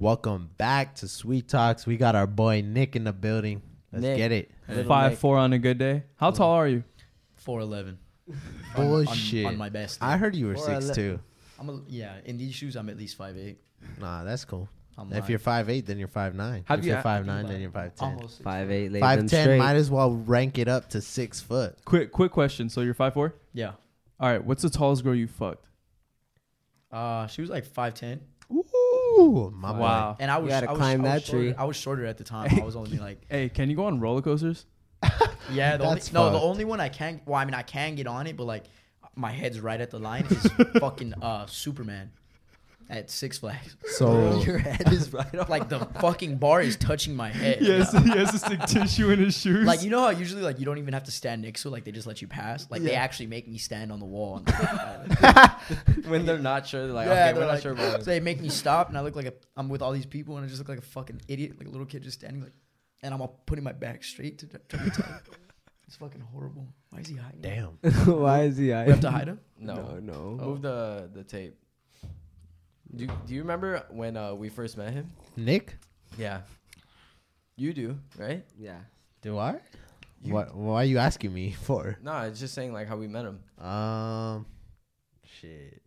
[0.00, 1.86] Welcome back to Sweet Talks.
[1.86, 3.62] We got our boy Nick in the building.
[3.92, 4.16] Let's Nick.
[4.16, 4.50] get it.
[4.68, 5.18] Little Five Nick.
[5.20, 6.04] four on a good day.
[6.16, 6.84] How tall are you?
[7.34, 7.98] Four eleven.
[8.76, 9.46] Bullshit.
[9.46, 9.98] On, my best.
[10.00, 11.20] I heard you were six ele- two.
[11.58, 12.14] I'm a, yeah.
[12.24, 13.58] In these shoes, I'm at least five eight.
[13.98, 14.68] Nah, that's cool.
[14.96, 15.24] I'm If lying.
[15.30, 16.64] you're five eight, then you're five nine.
[16.68, 18.08] Have if you you're five nine, then you're five ten.
[18.14, 18.92] almost six five eight.
[19.00, 19.28] Five ten.
[19.28, 19.58] straight.
[19.58, 21.76] might as well rank it up to six foot.
[21.84, 22.68] Quick quick question.
[22.68, 23.34] So you're five four.
[23.52, 23.72] Yeah.
[24.20, 24.44] All right.
[24.44, 25.64] What's the tallest girl you fucked?
[26.92, 28.20] Uh, she was like five ten,
[29.18, 29.78] Ooh, my boy.
[29.80, 30.16] Wow.
[30.18, 31.46] and I was gotta I was, climb I was that tree.
[31.48, 32.50] shorter- I was shorter at the time.
[32.60, 34.66] I was only like Hey, can you go on roller coasters?
[35.52, 35.76] yeah.
[35.76, 37.20] The only, no, the only one I can.
[37.26, 38.64] Well, I mean, I can get on it, but like
[39.14, 40.46] my head's right at the line is
[40.80, 42.10] fucking uh Superman
[42.90, 43.76] at Six Flags.
[43.96, 45.48] So Your head is right off.
[45.48, 47.58] Like the fucking bar is touching my head.
[47.60, 49.66] Yes, he has to stick tissue in his shoes.
[49.66, 51.72] Like you know how usually like you don't even have to stand next to it,
[51.72, 52.66] like they just let you pass.
[52.70, 54.42] Like they actually make me stand on the wall.
[54.46, 58.10] And when they're not sure, they're like, Yeah, okay, they're we're not sure about so
[58.10, 60.44] they make me stop, and I look like a, I'm with all these people, and
[60.44, 62.52] I just look like a fucking idiot, like a little kid just standing like,
[63.02, 65.20] and I'm all putting my back straight to try to tell.
[65.86, 66.68] It's fucking horrible.
[66.90, 67.40] Why is he hiding?
[67.40, 67.78] damn.
[68.04, 68.68] Why is he?
[68.68, 68.86] Hiding?
[68.88, 69.40] We have to hide him.
[69.58, 70.38] No, no, no.
[70.38, 70.44] Oh.
[70.48, 71.56] Move the the tape.
[72.94, 75.10] Do you, Do you remember when uh, we first met him?
[75.36, 75.76] Nick,
[76.16, 76.40] Yeah.
[77.56, 78.44] You do, right?
[78.58, 78.78] Yeah.
[79.20, 79.58] do I?
[80.22, 80.54] You- What?
[80.54, 81.98] Why are you asking me for?
[82.02, 83.40] No, it's just saying like how we met him.
[83.64, 84.46] Um,
[85.40, 85.82] shit.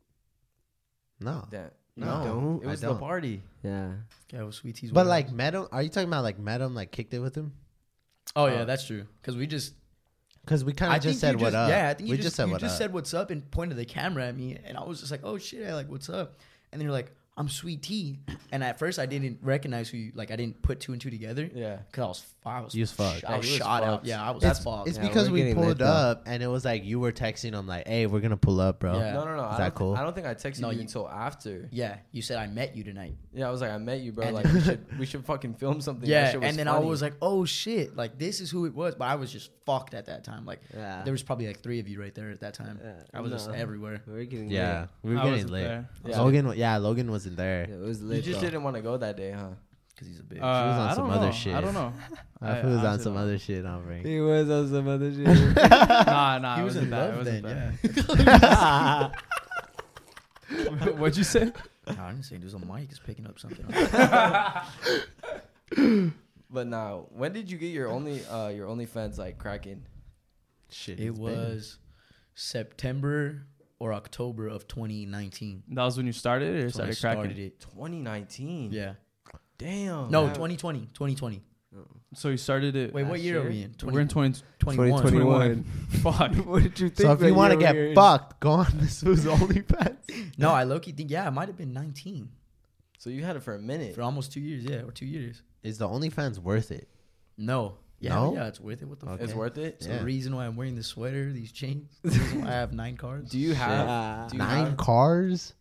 [1.19, 1.47] No.
[1.49, 1.71] Damn.
[1.95, 2.63] No, No, don't.
[2.63, 2.99] it was I the don't.
[2.99, 3.41] party.
[3.63, 3.91] Yeah.
[4.31, 4.91] Yeah, well, sweet teas.
[4.91, 5.67] But like met him.
[5.71, 6.73] Are you talking about like met him?
[6.75, 7.53] Like kicked it with him?
[8.35, 9.05] oh yeah, uh, that's true.
[9.21, 9.73] Because we just,
[10.45, 11.69] Because we kind I of just think said what just, up.
[11.69, 12.77] Yeah, I think we you just, said you what just up.
[12.77, 15.37] said what's up and pointed the camera at me, and I was just like, oh
[15.37, 16.35] shit, I like what's up,
[16.71, 17.11] and then you're like,
[17.41, 18.19] I'm sweet tea,
[18.51, 20.29] and at first I didn't recognize who you like.
[20.29, 21.77] I didn't put two and two together Yeah.
[21.89, 23.25] because I was I was You was fucked.
[23.25, 24.05] I was Yeah, you was shot out.
[24.05, 24.87] Yeah, I was it's, fucked.
[24.89, 25.85] it's Yeah, because we're we pulled lit, though.
[25.85, 28.79] up and it was like you were texting him like, "Hey, we're gonna pull up,
[28.79, 29.13] bro." Yeah.
[29.13, 29.43] No, no, no.
[29.49, 29.95] Is I that don't, cool?
[29.95, 31.67] I don't think I texted No, you, you- until after.
[31.71, 33.15] Yeah, you said I met you tonight.
[33.33, 34.25] Yeah, I was like, I met you, bro.
[34.27, 36.07] And Like, we should we should fucking film something.
[36.09, 38.93] Yeah, shit and then I was like, oh shit, like this is who it was.
[38.95, 40.45] But I was just fucked at that time.
[40.45, 41.01] Like Yeah.
[41.03, 42.79] there was probably like three of you right there at that time.
[42.83, 44.01] Yeah, I was just everywhere.
[44.07, 45.63] We're getting Yeah, we were getting wasn't lit.
[45.63, 45.89] there.
[46.05, 46.19] Yeah.
[46.21, 46.53] Logan, wa-
[47.37, 47.65] yeah, wasn't there.
[47.69, 48.41] Yeah, it was you just though.
[48.47, 49.49] didn't want to go that day, huh?
[49.89, 50.41] Because he's a bitch.
[50.41, 51.31] Uh, on I some don't other know.
[51.31, 51.53] shit.
[51.55, 51.93] I don't know.
[52.41, 53.65] I, I was on some don't other shit.
[53.65, 54.03] I'll bring.
[54.05, 55.25] He was on some other shit.
[55.27, 56.55] nah, nah.
[56.55, 57.09] he it was wasn't in that.
[57.09, 59.11] It love wasn't then,
[60.81, 60.91] yeah.
[60.97, 61.51] What'd you say?
[61.87, 63.65] No, I didn't say there's a mic is picking up something.
[66.53, 69.85] But now, when did you get your only uh your OnlyFans like cracking?
[70.69, 71.77] Shit, it it's been- was
[72.35, 73.43] September
[73.81, 75.63] or October of 2019.
[75.69, 77.31] That was when you started it or That's when I started cracking.
[77.31, 77.59] started it.
[77.61, 78.71] 2019.
[78.71, 78.93] Yeah.
[79.57, 80.11] Damn.
[80.11, 80.33] No, Yeah.
[80.33, 80.79] 2020.
[80.93, 81.41] 2020.
[82.13, 82.93] So you started it.
[82.93, 83.73] Wait, what Last year are we in?
[83.83, 85.01] We're in 20, 21.
[85.01, 85.63] 2021.
[86.03, 86.35] Fuck.
[86.45, 87.07] what did you think?
[87.07, 87.95] So if you want to get were in?
[87.95, 90.37] fucked, go on this who's OnlyFans.
[90.37, 92.27] No, I low key think yeah, it might have been 19
[92.99, 93.95] So you had it for a minute.
[93.95, 94.63] for almost two years.
[94.65, 95.41] Yeah, or two years.
[95.63, 96.89] Is the OnlyFans worth it?
[97.37, 97.77] No.
[98.01, 98.33] Yeah, No?
[98.33, 98.85] yeah, it's worth it.
[98.87, 99.13] What the Okay.
[99.17, 99.21] fuck?
[99.23, 99.75] It's worth it.
[99.75, 99.99] It's Yeah.
[99.99, 101.87] the reason why I'm wearing this sweater, these chains.
[102.03, 103.29] The reason why I have nine cars.
[103.29, 104.27] Do you have Yeah.
[104.29, 105.53] do you Nine have, cars.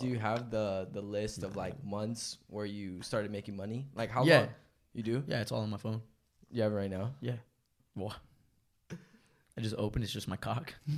[0.00, 3.86] do you have the the list of like months where you started making money?
[3.94, 4.38] Like how Yeah.
[4.40, 4.48] long?
[4.92, 5.22] You do?
[5.26, 6.02] Yeah, it's all on my phone.
[6.50, 7.14] You have it right now?
[7.20, 7.36] Yeah.
[7.96, 8.14] Well,
[9.56, 10.02] I just opened.
[10.04, 10.74] It's just my cock.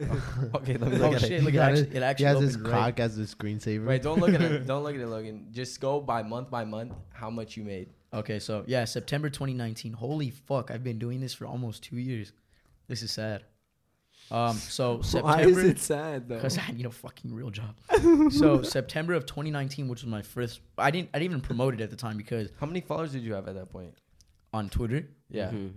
[0.00, 1.32] Okay, let me Oh look at shit!
[1.32, 1.42] it.
[1.44, 1.94] Look, He it actually, it.
[1.94, 2.96] it He actually has his opened right.
[2.96, 3.86] cock as a screensaver.
[3.86, 4.66] Wait, don't look at it.
[4.66, 5.46] Don't look at it, Logan.
[5.52, 7.90] Just go by month by month how much you made.
[8.14, 9.92] Okay, so yeah, September 2019.
[9.92, 10.70] Holy fuck!
[10.70, 12.32] I've been doing this for almost two years.
[12.88, 13.42] This is sad.
[14.30, 16.36] Um, so Why is September it sad though?
[16.36, 17.74] because I need a fucking real job.
[18.30, 20.60] so September of 2019, which was my first.
[20.78, 21.10] I didn't.
[21.12, 23.48] I didn't even promote it at the time because How many followers did you have
[23.48, 23.94] at that point?
[24.52, 25.50] on Twitter, Yeah.
[25.50, 25.72] Mhm.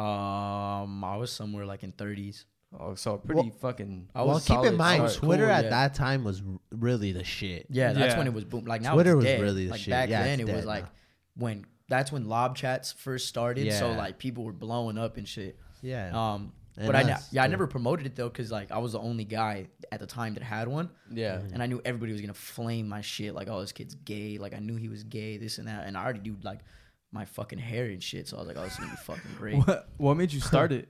[0.00, 2.44] um, I was somewhere like in 30s.
[2.78, 4.08] Oh, so pretty fucking.
[4.14, 5.14] I well, was keep in mind, solid.
[5.26, 5.70] Twitter Cool, at yeah.
[5.70, 7.66] that time was r- really the shit.
[7.68, 8.18] Yeah, that's Yeah.
[8.18, 8.64] when it was boom.
[8.64, 9.40] Like now Twitter it's was dead.
[9.42, 9.90] really the like shit.
[9.90, 10.90] back Yeah, then it's it was dead like now.
[11.40, 13.72] When that's when lob chats first started.
[13.72, 15.58] So like people were blowing up and shit.
[15.82, 16.10] Yeah.
[16.14, 18.92] Um, And but I ne- yeah I never promoted it though because like I was
[18.92, 21.40] the only guy at the time that had one, Yeah.
[21.52, 24.38] and I knew everybody was gonna flame my shit like oh this kid's gay.
[24.38, 26.60] Like I knew he was gay, this and that, and I already do like
[27.12, 28.28] my fucking hair and shit.
[28.28, 29.54] So I was like oh this is gonna be fucking great.
[29.66, 30.88] What, what made you start it?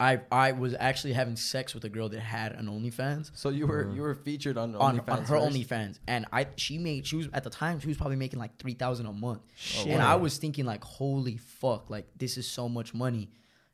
[0.00, 3.30] I I was actually having sex with a girl that had an OnlyFans.
[3.34, 3.94] So you were mm.
[3.94, 5.54] you were featured on On, OnlyFans on her first?
[5.54, 8.56] OnlyFans, and I she made she was at the time she was probably making like
[8.58, 9.42] three thousand a month.
[9.56, 9.88] Shit.
[9.88, 13.30] And I was thinking like, holy fuck, like this is so much money.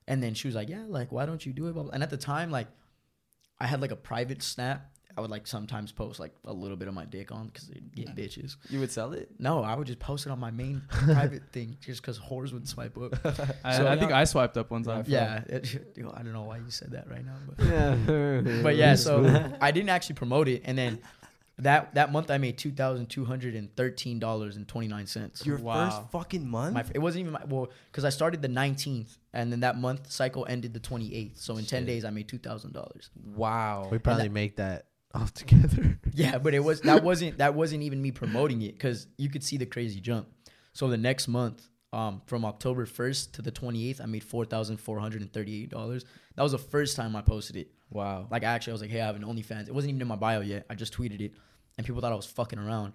[0.08, 1.74] And then she was like, yeah, like why don't you do it?
[1.74, 1.92] Blah, blah.
[1.92, 2.66] And at the time, like
[3.60, 4.90] I had like a private snap.
[5.16, 7.80] I would like sometimes post like a little bit of my dick on because they
[7.94, 8.56] get bitches.
[8.68, 9.30] You would sell it?
[9.38, 12.68] No, I would just post it on my main private thing just because whores would
[12.68, 13.14] swipe up.
[13.64, 14.12] I, So, I think.
[14.12, 15.04] I swiped up one time.
[15.06, 18.62] yeah, it, yo, I don't know why you said that right now, but Yeah.
[18.62, 18.94] but yeah.
[18.94, 19.24] So
[19.60, 20.98] I didn't actually promote it, and then
[21.60, 25.06] That that month I made two thousand two hundred and thirteen dollars and twenty nine
[25.06, 25.46] cents.
[25.46, 25.88] Your Wow.
[25.88, 26.74] first fucking month.
[26.74, 30.12] My, it wasn't even my well because I started the nineteenth and then that month
[30.12, 31.38] cycle ended the twenty eighth.
[31.40, 33.08] So in ten days I made two thousand dollars.
[33.24, 33.88] wow.
[33.90, 34.84] We probably make that
[35.16, 35.98] all together.
[36.12, 39.44] Yeah, but it was that wasn't that wasn't even me promoting it because you could
[39.44, 40.28] see the crazy jump.
[40.72, 44.46] So the next month, um, from October first to the twenty eighth, I made four
[44.46, 46.06] thousand four hundred and thirty eight dollars.
[46.34, 47.68] That was the first time I posted it.
[47.90, 48.28] Wow.
[48.30, 49.68] Like I actually I was like, hey, I have an OnlyFans.
[49.68, 50.64] It wasn't even in my bio yet.
[50.70, 51.32] I just tweeted it,
[51.76, 52.94] and people thought I was fucking around.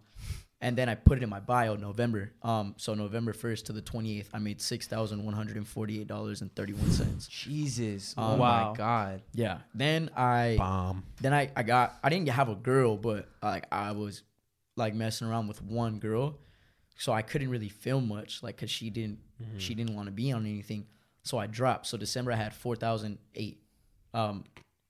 [0.63, 2.31] And then I put it in my bio November.
[2.43, 5.67] Um, so November first to the twenty eighth, I made six thousand one hundred and
[5.67, 7.27] forty eight dollars and thirty one cents.
[7.27, 8.13] Jesus.
[8.17, 8.71] Um, oh Wow.
[8.71, 9.21] my god.
[9.33, 9.59] Yeah.
[9.73, 11.03] Then I Bomb.
[11.19, 14.21] then I, I got I didn't have a girl, but like I was
[14.77, 16.37] like messing around with one girl,
[16.95, 19.17] so I couldn't really film much, like cause she didn't
[19.57, 20.85] she didn't want to be on anything,
[21.23, 21.87] so I dropped.
[21.87, 23.63] So December I had four thousand eight,
[24.13, 24.43] um,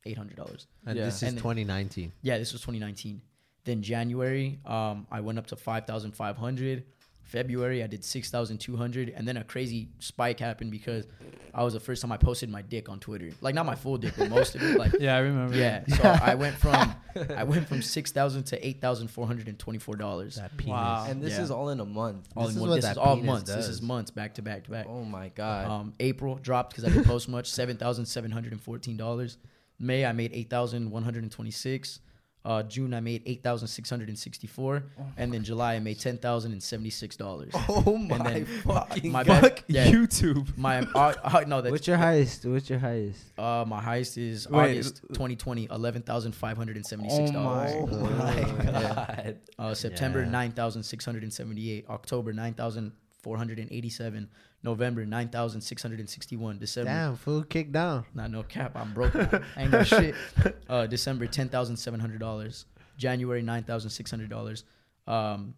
[0.06, 0.68] eight hundred dollars.
[0.85, 1.06] And Yeah.
[1.06, 2.12] this is 2019.
[2.21, 3.21] Yeah, this was 2019.
[3.63, 6.84] Then January, um, I went up to 5,500.
[7.31, 9.10] February, I did 6,200.
[9.10, 11.08] And then a crazy spike happened because
[11.54, 13.30] I was the first time I posted my dick on Twitter.
[13.40, 14.78] Like, not my full dick, but most of it.
[14.78, 15.56] Like, yeah, I remember.
[15.56, 15.86] Yeah.
[15.88, 16.94] So I went from
[17.36, 20.36] I went from 6,000 to $8,424.
[20.36, 20.72] That penis.
[20.72, 21.06] Wow.
[21.07, 21.44] And this yeah.
[21.44, 22.28] is all in a month.
[22.36, 22.72] All this in one.
[22.72, 23.44] This is all months.
[23.46, 23.56] Does.
[23.56, 24.88] This is months back to back to back.
[24.90, 25.68] Oh, my God.
[25.68, 29.38] Um, April dropped because I didn't post much, $7,714.
[29.80, 32.00] May, I made 8,126.
[32.44, 34.84] Uh, June I made eight thousand six hundred and sixty four,
[35.16, 37.52] and then July I made ten thousand and seventy six dollars.
[37.70, 39.42] oh my then fucking my god.
[39.44, 40.58] bad, yeah, YouTube.
[40.58, 42.44] my uh, uh, no, that's What's your highest?
[42.48, 43.38] What's your highest?
[43.38, 47.30] uh, my highest is Wait, August twenty twenty, eleven thousand five hundred and seventy six
[47.30, 47.72] Oh dollars.
[47.76, 48.94] my Oh my Yeah.
[49.06, 49.38] god.
[49.60, 50.30] Uh, September Yeah.
[50.32, 51.86] nine thousand six hundred and seventy eight.
[51.90, 52.92] October nine thousand
[53.22, 54.28] four hundred and eighty seven.
[54.63, 56.60] November nine thousand six hundred and sixty one.
[56.60, 58.06] December Damn, food kicked down.
[58.13, 58.74] Nah, no cap.
[58.75, 59.16] I'm broke.
[59.16, 59.42] now.
[59.58, 60.13] I ain't got shit.
[60.69, 62.66] Uh, December ten thousand seven hundred dollars.
[62.98, 64.63] January nine thousand six hundred dollars.
[65.08, 65.56] Um,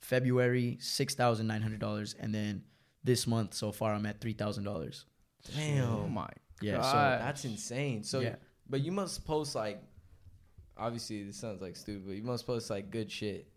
[0.00, 2.62] February six thousand nine hundred dollars, and then
[3.04, 5.04] this month so far I'm at three thousand dollars.
[5.48, 6.14] Oh Damn.
[6.14, 6.28] my.
[6.60, 6.76] Yeah.
[6.76, 6.84] God.
[6.84, 8.04] So That's insane.
[8.04, 8.36] So Yeah.
[8.68, 9.82] but you must post like
[10.76, 13.48] obviously this sounds like stupid, but you must post like good shit.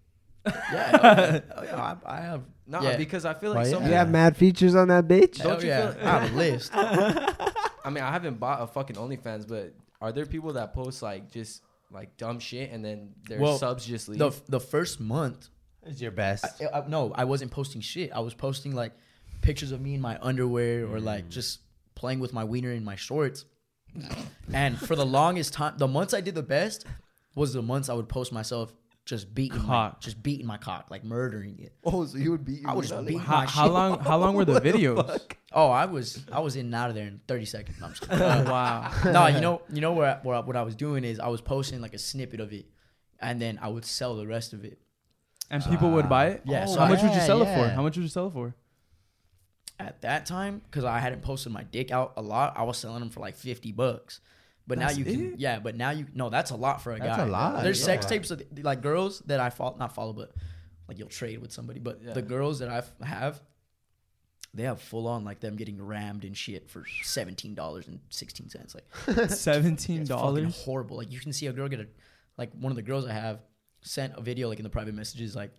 [0.71, 2.43] yeah, oh, yeah, I, I have.
[2.67, 2.97] No, Yeah.
[2.97, 3.89] because I feel Why, like some yeah.
[3.89, 5.37] You have mad features on that bitch.
[5.37, 6.71] Don't hell you yeah, feel- I have a list.
[6.75, 11.31] I mean, I haven't bought a fucking OnlyFans, but are there people that post like
[11.31, 11.61] just
[11.91, 14.19] like dumb shit and then their Well, subs just leave?
[14.19, 15.49] the the first month
[15.85, 16.45] is your best.
[16.61, 18.11] I, I, no, I wasn't posting shit.
[18.13, 18.93] I was posting like
[19.41, 21.03] pictures of me in my underwear or Mm.
[21.03, 21.59] like just
[21.93, 23.45] playing with my wiener in my shorts.
[24.51, 26.85] and for the longest time, the months I did the best
[27.35, 28.73] was the months I would post myself
[29.05, 30.01] just beating my, Cock.
[30.01, 31.73] just beating my cock, like murdering it.
[31.83, 33.71] oh, so you would be I was just beating How, my how shit.
[33.73, 33.99] long?
[33.99, 35.19] How long were the videos?
[35.53, 37.77] Oh, I was I was in and out of there in thirty seconds.
[37.79, 38.07] No, I'm just.
[38.11, 38.91] Oh, Uh, wow.
[39.11, 41.81] no, you know, you know where, where what I was doing is I was posting
[41.81, 42.65] like a snippet of it,
[43.19, 44.79] and then I would sell the rest of it.
[45.51, 46.41] And people would buy it.
[46.45, 47.69] Yeah, Oh, so how I- much would you yeah, sell it for?
[47.69, 48.55] How much would you sell it for?
[49.79, 52.53] at that time because I hadn't posted my dick out a lot.
[52.55, 54.21] I was selling them for like fifty bucks.
[54.67, 55.39] But That's now you can, it?
[55.39, 55.59] yeah.
[55.59, 57.23] But now you, no, that's a lot for a That's guy.
[57.23, 57.85] a lot, There's yeah.
[57.85, 60.31] sex tapes of like girls that I follow, not follow, but
[60.87, 61.79] like you'll trade with somebody.
[61.79, 62.13] But Yeah.
[62.13, 63.41] the girls that I have,
[64.55, 68.49] they have full on like them getting rammed and shit for seventeen dollars and sixteen
[68.49, 68.73] cents.
[68.75, 70.63] Like Seventeen it's fucking dollars.
[70.63, 70.97] horrible.
[70.97, 71.87] Like you can see a girl get a,
[72.37, 73.41] like one of the girls I have
[73.81, 75.51] sent a video like in the private messages like.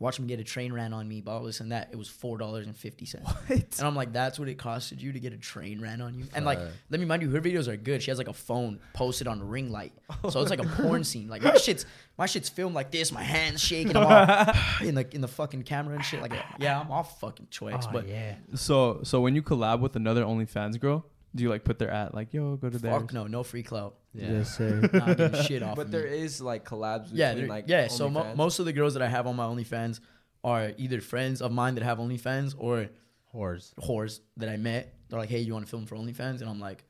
[0.00, 1.90] Watch me get a train ran on me, blah, this and that.
[1.92, 3.30] It was four dollars and fifty cents.
[3.50, 6.24] And I'm like, that's what it costed you to get a train ran on you.
[6.34, 6.70] And like, Fuck.
[6.88, 8.02] let me mind you, her videos are good.
[8.02, 9.92] She has like a phone posted on ring light,
[10.30, 11.28] so it's like a porn scene.
[11.28, 11.84] Like my shit's
[12.16, 13.12] my shit's filmed like this.
[13.12, 13.94] My hands shaking.
[13.94, 14.54] I'm all
[14.88, 16.22] in the in the fucking camera and shit.
[16.22, 17.84] Like, yeah, I'm all fucking choice.
[17.86, 18.36] Oh, but yeah.
[18.54, 22.14] So, so when you collab with another OnlyFans girl, do you like put their at
[22.14, 22.94] like, yo, go to theirs?
[23.02, 23.96] fuck no, no free clout.
[24.12, 24.32] Yeah.
[24.32, 24.80] Yes, sir.
[24.92, 25.76] Not getting shit off.
[25.76, 26.18] but of there me.
[26.20, 27.86] is like collabs between yeah, like yeah.
[27.88, 30.00] So mo- most of the girls that I have on my OnlyFans
[30.42, 32.88] are either friends of mine that have OnlyFans or
[33.34, 33.72] Whores.
[33.74, 34.94] whores that I met.
[35.08, 36.40] They're like, hey, you want to film for OnlyFans?
[36.40, 36.84] And I'm like,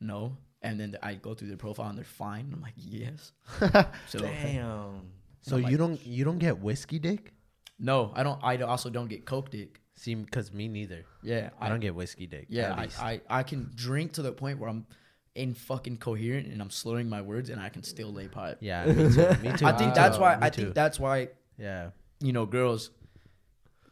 [0.00, 0.36] no.
[0.62, 2.44] And then I go through their profile and they're fine.
[2.44, 3.32] And I'm like, yes.
[4.08, 5.00] so Damn.
[5.42, 7.32] So I'm like- you don't you don't get whiskey dick?
[7.78, 8.38] no, I don't.
[8.44, 9.80] I also don't get coke dick.
[10.00, 11.04] See, because me neither.
[11.22, 12.46] Yeah, I don't get whiskey dick.
[12.48, 12.88] Yeah, I.
[13.10, 14.86] I I can drink to the point where I'm
[15.34, 18.56] in fucking coherent and I'm slurring my words and I can still lay pipe.
[18.60, 19.28] yeah, me too.
[19.42, 19.66] Me too.
[19.70, 20.36] I think that's why.
[20.36, 20.62] me I too.
[20.62, 21.28] think that's why
[21.58, 21.90] Yeah.
[22.18, 22.90] you know girls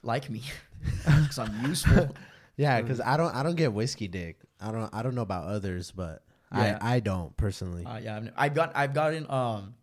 [0.03, 0.41] like me
[1.05, 2.17] because I'm useful.
[2.57, 4.41] Yeah, because I don't I don't get whiskey dick.
[4.61, 6.79] I don't I don't know about others, but Yeah.
[6.81, 7.85] I I don't personally.
[7.85, 9.75] Uh, yeah, I've, I've got I've gotten um,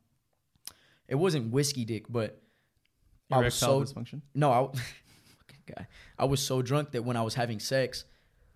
[1.08, 2.42] it wasn't whiskey dick, but
[3.32, 4.22] I was Erectile so dysfunction.
[4.34, 4.82] no, I fucking
[5.66, 5.88] guy.
[6.18, 8.06] I was so drunk that when I was having sex,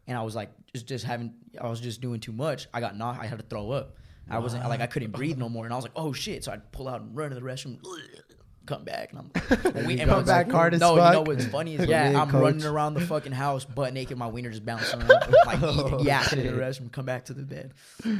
[0.07, 2.67] and I was like just just having, I was just doing too much.
[2.73, 3.21] I got knocked.
[3.21, 3.95] I had to throw up,
[4.29, 6.43] I wasn't like I couldn't breathe no more, and I was like, oh shit!
[6.43, 7.77] So I'd pull out and run to the restroom,
[8.65, 11.21] come back, and I'm when we, and come what's- back hard as No, you know
[11.21, 12.41] what's funny is yeah, I'm coach.
[12.41, 16.37] running around the fucking house butt naked, my wiener just bouncing around, like eating, yakking
[16.45, 17.73] in the restroom, come back to the bed.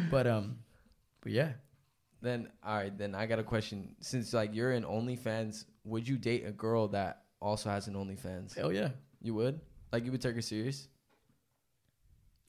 [0.10, 0.58] But um,
[1.22, 1.52] but yeah,
[2.22, 3.96] Then all right, then I got a question.
[4.02, 8.56] Since like you're in OnlyFans, would you date a girl that also has an OnlyFans?
[8.58, 8.90] hell yeah.
[9.22, 9.60] You would?
[9.92, 10.88] Like you would take her serious?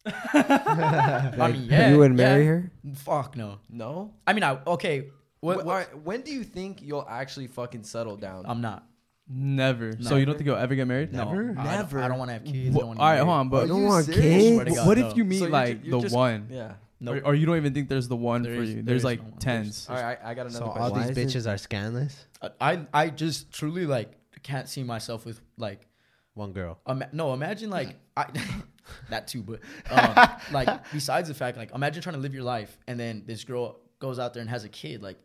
[0.06, 2.50] I mean, yeah, you would marry yeah.
[2.50, 2.70] her?
[2.96, 3.58] Fuck no.
[3.68, 4.14] No.
[4.26, 5.08] I mean, I okay.
[5.40, 8.44] What, Wh- what- all right, when do you think you'll actually fucking settle down?
[8.46, 8.86] I'm not.
[9.32, 9.92] Never.
[10.00, 11.12] So you don't think you'll ever get married?
[11.12, 11.54] No, Never?
[11.56, 11.96] I Never.
[11.98, 12.74] don't, I don't want to have kids.
[12.74, 13.50] Wha- I don't all right, hold on, married.
[13.50, 14.24] but you don't you want serious?
[14.64, 14.76] kids?
[14.76, 15.08] God, what no.
[15.08, 16.72] if you meet So you're like you're the just- one, yeah.
[17.02, 17.22] Nope.
[17.24, 18.74] or, or you don't even think there's the one There for is- you?
[18.76, 19.38] there There's like no one.
[19.38, 19.86] tens.
[19.88, 20.92] All right, I, I got another So all question.
[20.98, 22.26] Why these is it- bitches are scandalous.
[22.60, 25.86] I I just truly like can't see myself with like
[26.34, 26.78] One girl.
[26.88, 28.26] Ima- no, imagine like I,
[29.10, 32.76] that too, but um, like besides the fact, like imagine trying to live your life
[32.86, 35.18] and then this girl goes out there and has a kid, like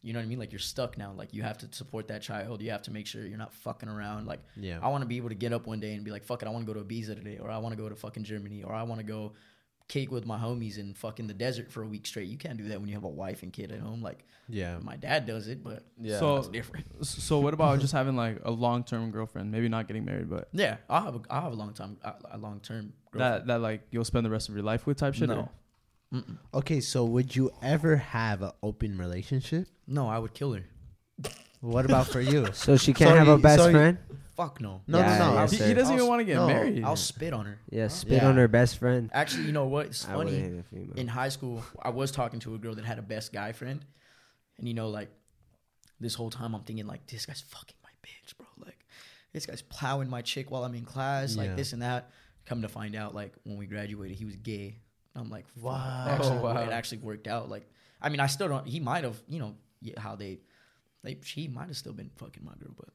[0.00, 0.38] you know what I mean?
[0.38, 1.12] Like you're stuck now.
[1.12, 2.62] Like you have to support that child.
[2.62, 4.26] You have to make sure you're not fucking around.
[4.26, 4.78] Like Yeah.
[4.80, 6.46] I want to be able to get up one day and be like, fuck it,
[6.46, 8.62] I want to go to Ibiza today, or I want to go to fucking Germany,
[8.62, 9.32] or I want to go
[9.88, 12.28] cake with my homies in fucking the desert for a week straight.
[12.28, 14.02] You can't do that when you have a wife and kid at home.
[14.02, 14.78] Like Yeah.
[14.82, 16.18] my dad does it, but Yeah.
[16.18, 16.86] So- it's different.
[17.04, 19.50] So what about just having like a long term girlfriend?
[19.50, 22.14] Maybe not getting married, but Yeah, I'll have a, I'll have a long time, a,
[22.32, 22.92] a long term.
[23.14, 25.28] that that like you'll spend the rest of your life with type shit.
[25.28, 25.36] No.
[25.40, 25.48] or-
[26.14, 26.38] Mm-mm.
[26.54, 29.68] Okay, so would you ever have an open relationship?
[29.86, 30.64] No, I would kill her.
[31.60, 32.48] What about for you?
[32.52, 33.98] So she can't So have you- a best so you- friend?
[34.36, 34.82] Fuck no.
[34.86, 35.34] No, Yeah, no, no.
[35.34, 35.66] yeah, He, sir.
[35.66, 36.84] he doesn't I'll even s- want to get no, married.
[36.84, 37.58] I'll spit on her.
[37.70, 38.28] Yeah, spit Yeah.
[38.28, 39.10] on her best friend.
[39.12, 39.86] Actually, you know what?
[39.86, 40.38] It's I would funny.
[40.38, 40.94] hate a female.
[40.94, 43.84] In high school, I was talking to a girl that had a best guy friend,
[44.58, 45.10] and you know, like
[45.98, 48.46] this whole time, I'm thinking like, this guy's fucking my bitch, bro.
[48.64, 48.86] Like,
[49.32, 52.10] this guy's plowing my chick while I'm in class, like this and that.
[52.46, 54.78] Come to find out, like when we graduated, he was gay.
[55.16, 55.46] I'm like.
[55.60, 56.06] Wow.
[56.08, 56.62] Actually, Oh, wow.
[56.62, 57.48] It actually worked out.
[57.48, 57.68] Like,
[58.00, 58.68] I mean, I still don't.
[58.68, 60.38] He might have, you know, yeah, how they,
[61.04, 62.88] they, she might have still been fucking my girl, but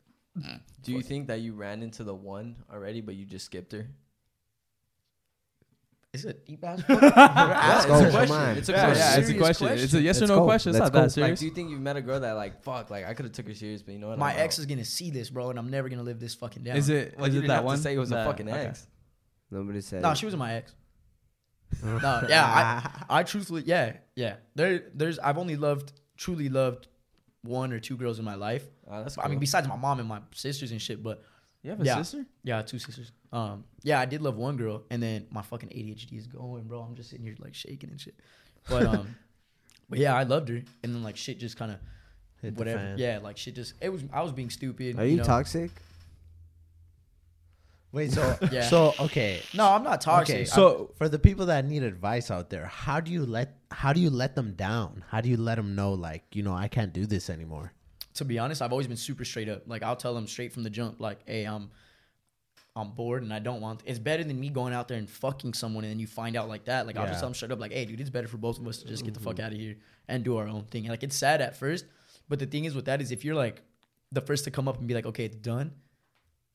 [0.84, 3.88] Do you think that you ran into the one already, but you just skipped her?
[6.14, 6.84] is it deep ass?
[6.90, 8.36] Let's it's go, a come question.
[8.36, 8.58] on.
[8.58, 9.00] It's a yeah, question.
[9.02, 9.68] yeah, it's a Serious question.
[9.80, 10.46] It's a yes Let's or no go.
[10.46, 10.70] question.
[10.70, 11.02] It's Let's not go.
[11.06, 11.30] that serious.
[11.32, 13.34] Like, do you think you met a girl that like fuck, like I could have
[13.34, 14.20] took her serious, but you know what?
[14.20, 14.60] my I'm ex out.
[14.60, 16.78] is gonna see this, bro, and I'm never gonna live this fucking down.
[16.78, 17.16] is it?
[17.18, 17.78] Well, is you it didn't that have one?
[17.78, 18.60] to say it was a That- fucking okay.
[18.60, 18.86] ex.
[19.50, 20.04] Nobody said.
[20.04, 20.18] No, it.
[20.20, 20.76] she was my ex.
[21.84, 22.46] no, yeah,
[23.10, 24.36] I, I truthfully, yeah, yeah.
[24.54, 26.88] There, there's, I've only loved, truly loved,
[27.44, 28.66] one or two girls in my life.
[28.90, 31.24] Ah, that's I mean, besides my mom and my sisters and shit, but
[31.62, 31.96] You have a Yeah.
[32.02, 32.26] sister?
[32.44, 33.12] yeah, two sisters.
[33.32, 36.82] Um, yeah, I did love one girl, and then my fucking ADHD is going, bro.
[36.82, 38.16] I'm just sitting here like shaking and shit.
[38.70, 39.16] But um,
[39.90, 42.80] but yeah, I loved her, and then like shit just kind of whatever.
[42.80, 42.98] fan.
[42.98, 44.04] Yeah, like shit just it was.
[44.12, 45.00] I was being stupid.
[45.00, 45.24] Are you know?
[45.24, 45.72] toxic?
[47.92, 48.62] Wait, so Yeah.
[48.70, 49.42] so okay.
[49.54, 50.34] No, I'm not toxic.
[50.36, 53.63] Okay, I- so for the people that need advice out there, how do you let
[53.74, 55.04] how do you let them down?
[55.10, 57.74] How do you let them know like, you know, I can't do this anymore?
[58.16, 59.64] to be honest, I've always been super straight up.
[59.68, 61.72] Like I'll tell them straight from the jump, like, "Hey, I'm,
[62.76, 65.54] I'm bored and I don't want." It's better than me going out there and fucking
[65.54, 66.86] someone and then you find out like that.
[66.86, 67.10] Like I'll Yeah.
[67.10, 68.88] just tell them straight up, like, "Hey, dude, it's better for both of us to
[68.88, 69.46] just get the fuck mm-hmm.
[69.46, 69.78] out of here
[70.08, 71.86] and do our own thing." Like it's sad at first,
[72.30, 73.62] but the thing is with that is if you're like
[74.12, 75.74] the first to come up and be like, "Okay, it's done,"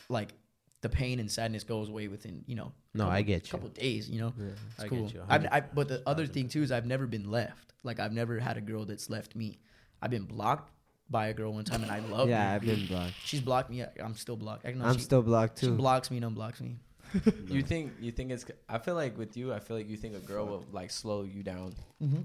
[0.09, 0.33] like
[0.81, 2.73] the pain and sadness goes away within you know.
[2.95, 3.51] No, couple- I get you.
[3.51, 4.33] Couple days, you know.
[4.39, 4.47] Yeah.
[4.75, 5.03] It's I cool.
[5.05, 7.73] get you, I've, I, but the other thing too is I've never been left.
[7.83, 9.59] Like I've never had a girl that's left me.
[10.01, 10.71] I've been blocked
[11.11, 12.55] by a girl one time and I love yeah, her.
[12.57, 13.15] I've been blocked.
[13.25, 13.83] She's blocked me.
[13.83, 14.67] I- I'm still blocked.
[14.67, 16.77] I know I'm she, still blocked too She blocks me and unblocks me.
[17.49, 18.45] You think you think it's?
[18.69, 21.23] I feel like with you, I feel like you think a girl will like slow
[21.23, 21.75] you down.
[22.03, 22.21] Mm-hmm.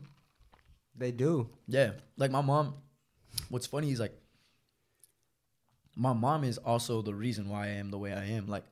[0.98, 1.50] They do.
[1.68, 2.76] Yeah, like my mom.
[3.50, 4.14] What's funny is like
[5.96, 8.48] my mom is also the reason why I am the way I am.
[8.48, 8.64] Like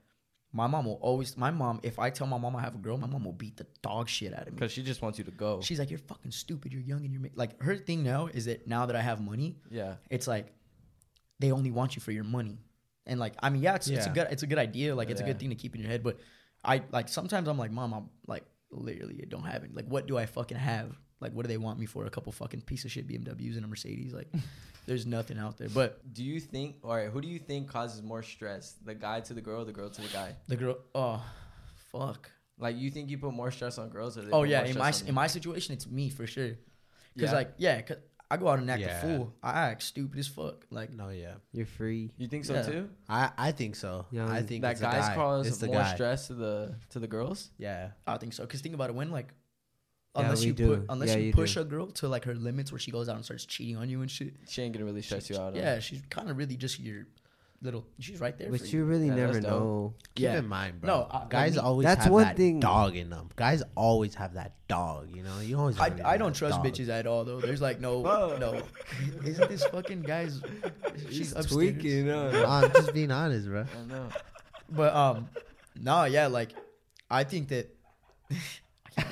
[0.53, 1.37] my mom will always.
[1.37, 3.57] My mom, if I tell my mom I have a girl, my mom will beat
[3.57, 4.59] the dog shit out of me.
[4.59, 5.61] Because she just wants you to go.
[5.61, 6.73] She's like, "You're fucking stupid.
[6.73, 9.21] You're young and you're ma-" like." Her thing now is that now that I have
[9.21, 9.95] money, yeah.
[10.09, 10.47] it's like
[11.39, 12.57] they only want you for your money.
[13.05, 14.93] And like, I mean, yeah, it's, it's a good it's a good idea.
[14.93, 16.03] Like, it's a good thing to keep in your head.
[16.03, 16.19] But
[16.63, 19.73] I like sometimes I'm like, mom, I'm like literally I don't have it.
[19.73, 20.97] Like, what do I fucking have?
[21.21, 22.05] Like, what do they want me for?
[22.05, 24.13] A couple fucking piece of shit BMWs and a Mercedes?
[24.13, 24.27] Like,
[24.87, 25.69] there's nothing out there.
[25.69, 26.77] But Do you think?
[26.83, 27.09] All right.
[27.09, 28.75] Who do you think causes more stress?
[28.83, 30.35] The guy to the girl, or the girl to the guy?
[30.47, 31.23] the girl, oh,
[31.91, 32.29] fuck.
[32.57, 34.93] Like you think you put more stress on girls, or they Oh yeah, in my
[35.07, 36.49] in my situation, it's me for sure.
[37.19, 37.31] Cause Yeah?
[37.33, 37.97] like, yeah, cause
[38.29, 38.97] I go out and act Yeah.
[38.97, 39.33] a fool.
[39.43, 40.65] I act stupid as fuck.
[40.69, 41.33] Like, No, yeah.
[41.51, 42.11] You're free.
[42.17, 42.61] you think so Yeah.
[42.63, 42.89] too?
[43.09, 44.05] I I think so.
[44.11, 45.15] Yeah, I think That it's guys guy.
[45.15, 45.93] cause It's more guy.
[45.95, 47.49] stress to the to the girls.
[47.57, 47.91] Yeah.
[48.07, 48.45] I think so.
[48.45, 49.40] Cause think about it, when like, Yeah,
[50.15, 50.67] unless we you do.
[50.77, 51.61] put, unless Yeah, you, you push do.
[51.61, 54.01] a girl to like her limits where she goes out and starts cheating on you
[54.01, 54.33] and shit.
[54.47, 55.53] She ain't gonna really stress you out.
[55.53, 55.59] huh?
[55.61, 57.05] Yeah, she's kind of really just your
[57.63, 57.85] little.
[57.99, 58.49] She's right there.
[58.49, 59.53] But for you really Yeah, never that's dope.
[59.61, 59.93] know.
[60.15, 60.39] Keep Yeah.
[60.39, 60.87] in mind, bro.
[61.01, 63.29] No, I- guys like me- always That's have one that thing- dog in them.
[63.35, 65.09] Guys always have that dog.
[65.15, 65.77] You know, you always.
[65.79, 66.65] I, wanna I be don't trust dog.
[66.65, 67.39] bitches at all though.
[67.39, 68.01] There's like no
[68.37, 68.61] no.
[69.23, 70.41] Isn't this fucking guy's?
[71.07, 71.51] She's He's upstairs.
[71.53, 72.07] tweaking.
[72.07, 72.45] Huh?
[72.47, 73.61] I'm just being honest, bro.
[73.79, 74.07] I know.
[74.69, 75.29] But um,
[75.79, 76.49] no, yeah, like
[77.09, 77.69] I think that.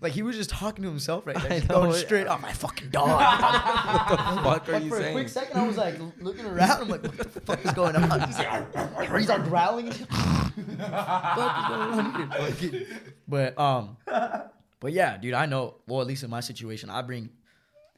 [0.00, 2.52] like he was just talking to himself right there, just know going straight on my
[2.52, 3.08] fucking dog.
[4.44, 5.14] What the fuck are Like, you for a saying?
[5.14, 6.82] quick second, I was like looking around.
[6.82, 8.20] I'm like, what the fuck is going on?
[8.28, 9.86] He's like, he's like growling.
[9.86, 10.06] what the
[11.36, 12.86] fuck is going on here?
[13.26, 13.96] But um,
[14.80, 15.76] but yeah, dude, I know.
[15.86, 17.30] Well, at least in my situation, I bring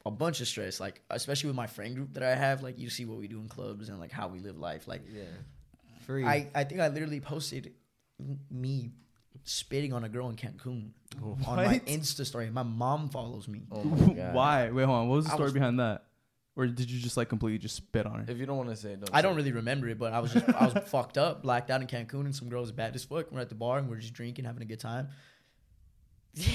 [0.05, 0.79] a bunch of stress.
[0.79, 2.63] Like especially with my friend group that I have.
[2.63, 4.87] Like you see what we do in clubs and like how we live life.
[4.87, 5.23] Like Yeah.
[6.05, 6.25] Free.
[6.25, 7.73] I, I think I literally posted
[8.19, 8.89] m- me
[9.43, 10.91] spitting on a girl in Cancun
[11.23, 11.37] oh.
[11.47, 12.49] on my Insta story.
[12.49, 13.63] My mom follows me.
[13.71, 13.79] Oh.
[14.33, 14.69] Why?
[14.69, 15.09] Wait, hold on.
[15.09, 16.03] What was the I story was- behind that?
[16.57, 18.25] Or did you just like completely just spit on her?
[18.29, 19.09] If you don't want to say it, don't.
[19.13, 19.35] I say don't it.
[19.37, 22.25] really remember it, but I was just I was fucked up, blacked out in Cancun,
[22.25, 23.31] and some girl was bad as fuck.
[23.31, 25.07] We're at the bar and we're just drinking, having a good time.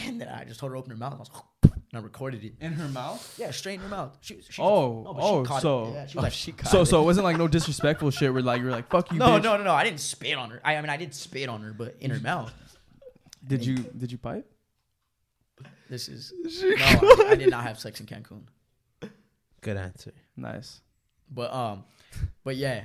[0.07, 1.13] And then I just told her to open her mouth.
[1.13, 1.31] And I, was,
[1.73, 2.55] and I recorded it.
[2.61, 3.37] In her mouth?
[3.39, 4.17] Yeah, straight in her mouth.
[4.21, 5.63] She, was- she Oh, no, but she oh, caught it.
[5.63, 6.87] so- yeah, she Oh, like, she caught So it.
[6.87, 9.19] so it wasn't like no disrespectful shit where like you were like fuck you.
[9.19, 9.43] no, bitch.
[9.45, 9.73] no, no, no.
[9.75, 10.61] I didn't spit on her.
[10.65, 12.53] I, I mean, I did spit on her, but in her mouth.
[13.47, 14.51] Did you did you pipe?
[15.89, 16.75] This is no.
[16.79, 18.43] I, I did not have sex in Cancun.
[19.61, 20.13] Good answer.
[20.37, 20.81] Nice.
[21.33, 21.85] But um,
[22.45, 22.85] but yeah,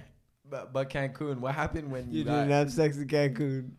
[0.50, 2.40] But, but Cancun, what happened when you, you got?
[2.42, 3.72] didn't have sex in Cancun.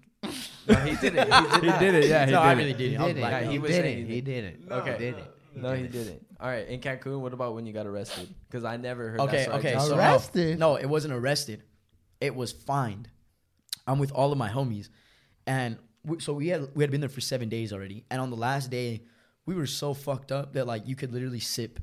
[0.68, 1.24] no, he did it.
[1.26, 1.80] He did, He not.
[1.80, 2.04] did it.
[2.06, 2.56] Yeah, he no, did I it.
[2.56, 2.90] really did.
[2.90, 2.96] He.
[2.96, 3.20] I was did it.
[3.20, 4.06] Yeah, he He was did saying it.
[4.06, 4.24] he He did.
[4.42, 4.72] did it.
[4.72, 4.92] Okay.
[4.92, 5.24] He did it.
[5.54, 6.26] No, he didn't.
[6.40, 8.28] All right, in Cancun, what about when you got arrested?
[8.48, 9.20] Because I never heard.
[9.20, 9.72] Okay, that, so I okay.
[9.74, 10.58] just- So Arrested?
[10.58, 11.62] no, it wasn't arrested.
[12.20, 13.08] It was fined.
[13.86, 14.88] I'm with all of my homies,
[15.46, 18.04] and we, so we had we had been there for seven days already.
[18.10, 19.02] And on the last day,
[19.46, 21.80] we were so fucked up that like you could literally sip,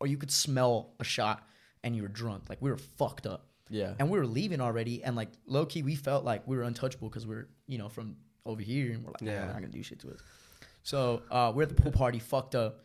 [0.00, 1.46] or you could smell a shot,
[1.84, 2.48] and you were drunk.
[2.48, 3.46] Like we were fucked up.
[3.70, 3.94] yeah.
[3.98, 7.08] and we were leaving already and like low key we felt like we were untouchable
[7.10, 8.16] because we're you know from
[8.46, 9.38] over here and we're like yeah Yeah.
[9.40, 10.20] they're not gonna do shit to us
[10.82, 12.80] so uh, we're at the pool party fucked up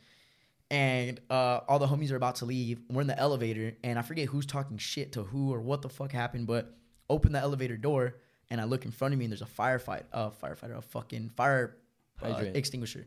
[0.70, 4.02] and uh, all the homies are about to leave we're in the elevator and i
[4.02, 6.76] forget who's talking shit to who or what the fuck happened but
[7.10, 8.16] open the elevator door
[8.54, 11.30] and i look in front of me and there's a firefight a firefighter a fucking
[11.36, 11.76] fire
[12.22, 13.06] uh, extinguisher.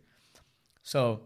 [0.83, 1.20] So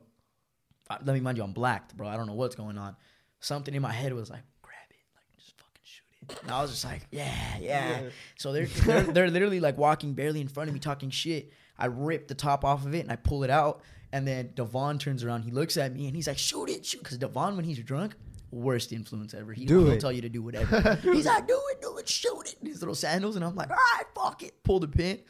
[0.91, 2.07] uh, let me mind you i'm blacked bro.
[2.07, 2.95] I don't know what's going on.
[3.41, 6.43] Something in my head was like grab it like just fucking shoot it.
[6.43, 8.03] And i was just like yeah yeah.
[8.39, 11.51] So they're, they're they're literally like walking barely in front of me talking shit.
[11.79, 13.81] I rip the top off of it and i pull it out
[14.13, 17.03] and then devon turns around he looks at me and he's like shoot it shoot
[17.03, 18.15] because devon when he's drunk
[18.53, 19.53] worst influence ever.
[19.53, 20.01] He, Do he'll it.
[20.01, 20.97] tell you to do whatever.
[21.03, 23.37] He's like do it do shoot it these little sandals.
[23.37, 24.63] And i'm like all right fuck it.
[24.65, 25.21] Pull the pin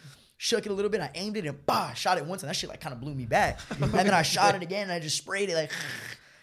[0.42, 1.02] shook it a little bit.
[1.02, 2.42] I aimed it and bah shot it once.
[2.42, 3.60] And that shit like kind of blew me back.
[3.80, 5.70] And then i shot it again and i just sprayed it like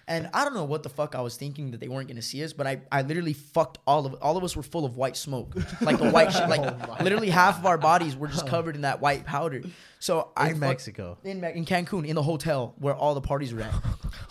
[0.09, 2.43] and I don't know what the fuck I was thinking that they weren't gonna see
[2.43, 5.17] us, but I, I literally fucked all of all of us were full of white
[5.17, 8.81] smoke, like the white shit, like literally half of our bodies were just covered in
[8.83, 9.63] that white powder.
[9.99, 11.17] So I In fucked- Mexico.
[11.23, 13.73] in in Cancun, in the hotel where all the parties were at,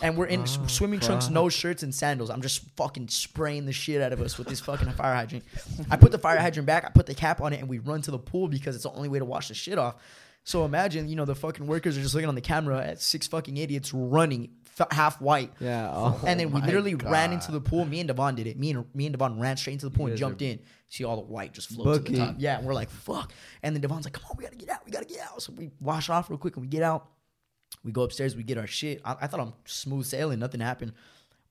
[0.01, 2.31] and we're in s- swimming trunks, no shirts, and sandals.
[2.31, 5.45] I'm just fucking spraying the shit out of us with this fucking fire hydrant.
[5.91, 8.01] I put the fire hydrant back, I put the cap on it, and we run
[8.03, 9.97] to the pool because it's the only way to wash the shit off.
[10.45, 13.27] So imagine, you know, the fucking workers are just looking on the camera at six
[13.27, 15.53] fucking idiots running f- half white.
[15.61, 15.91] Yeah.
[15.93, 16.21] Oh.
[16.27, 17.85] And then we literally ran into the pool.
[17.85, 18.59] Me and Devon did it.
[18.59, 20.61] Me and me and Devon ran straight into the pool and jumped in.
[20.89, 22.37] See all the white just float to the top.
[22.39, 23.33] Yeah, and we're like, fuck.
[23.63, 24.85] And then Devon's like, come on, we gotta get out.
[24.85, 25.43] We gotta get out.
[25.43, 27.09] So we wash off real quick and we get out.
[27.83, 28.37] We go upstairs.
[28.37, 29.01] We get our shit.
[29.05, 30.39] I, I thought I'm smooth sailing.
[30.39, 30.93] Nothing happened.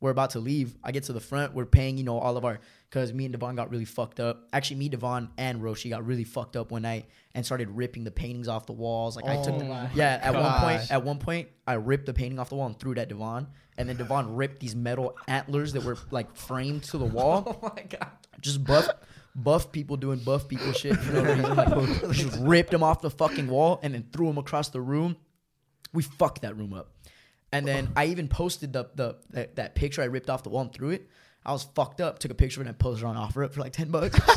[0.05, 0.75] We're about to leave.
[0.83, 1.55] I get to the front.
[1.55, 2.59] We're paying, you know, all of our
[2.91, 4.47] because me and Devon got really fucked up.
[4.53, 8.11] Actually, me, Devon, and Roshi got really fucked up one night and started ripping the
[8.11, 9.15] paintings off the walls.
[9.15, 10.19] Like I took, Oh the, my yeah.
[10.21, 12.91] At one point, at one point, I ripped the painting off the wall and threw
[12.91, 13.47] it at Devon.
[13.79, 17.59] And then Devon ripped these metal antlers that were like framed to the wall.
[17.63, 18.11] Oh my god.
[18.41, 18.87] Just buff,
[19.33, 21.55] buff people doing buff people shit for no reason.
[21.55, 25.17] Like, just ripped them off the fucking wall and then threw them across the room.
[25.93, 26.91] We fucked that room up.
[27.51, 30.61] And then I even posted the, the that, that picture I ripped off the wall
[30.63, 31.09] and threw it.
[31.45, 32.17] I was fucked up.
[32.19, 34.19] Took a picture of it and posted it on OfferUp for like ten bucks.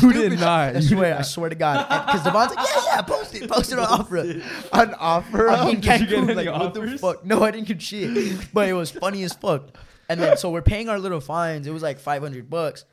[0.00, 0.76] You did not.
[0.76, 1.86] I swear, I swear to God.
[2.06, 4.42] Because Devon's like, yeah, yeah, post it, post it on OfferUp.
[4.72, 5.48] An offer.
[5.50, 7.00] I'm Did you get any like, what the offers?
[7.00, 7.26] fuck?
[7.26, 8.38] No, I didn't get shit.
[8.54, 9.76] But it was funny as fuck.
[10.08, 11.66] And then so we're paying our little fines.
[11.66, 12.84] It was like five hundred bucks.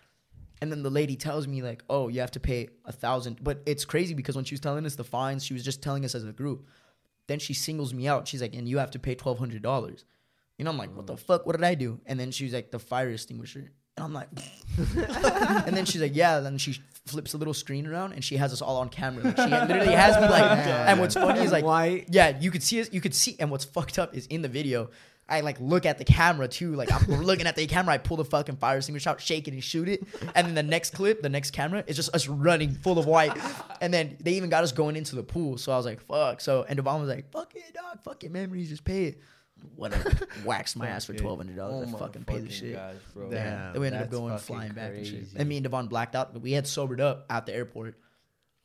[0.61, 3.43] And then the lady tells me like, "Oh, you have to pay a thousand.
[3.43, 6.05] But it's crazy because when she was telling us the fines, she was just telling
[6.05, 6.67] us as a group.
[7.27, 8.27] Then she singles me out.
[8.27, 10.05] She's like, "And you have to pay twelve hundred dollars."
[10.57, 11.45] You know, I'm like, "What the oh, fuck?
[11.45, 14.27] What did I do?" And then she's like, "The fire extinguisher." And I'm like,
[15.67, 18.53] and then she's like, "Yeah." Then she flips a little screen around and she has
[18.53, 19.23] us all on camera.
[19.23, 20.43] Like she literally has me like.
[20.67, 22.07] And what's funny is like, White.
[22.09, 22.89] yeah, you could see us.
[22.91, 24.89] You could see, and what's fucked up is in the video.
[25.29, 26.75] I like look at the camera too.
[26.75, 27.93] Like I'm looking at the camera.
[27.93, 30.03] I pull the fucking fire extinguisher out, shake it, and shoot it.
[30.35, 33.37] And then the next clip, the next camera, is just us running full of white.
[33.81, 35.57] And then they even got us going into the pool.
[35.57, 36.41] So I was like, fuck.
[36.41, 38.01] So and Devon was like, fuck it, dog.
[38.03, 38.69] Fuck it, memories.
[38.69, 39.21] Just pay it.
[39.75, 40.11] Whatever.
[40.45, 41.89] Waxed my ass for twelve hundred dollars.
[41.89, 42.73] Oh I fucking pay the shit.
[42.73, 43.29] gosh, bro.
[43.29, 43.37] Damn.
[43.39, 45.27] Yeah, then we ended up going fucking flying back and shit.
[45.35, 46.39] And me and Devon blacked out.
[46.41, 47.95] We had sobered up at the airport,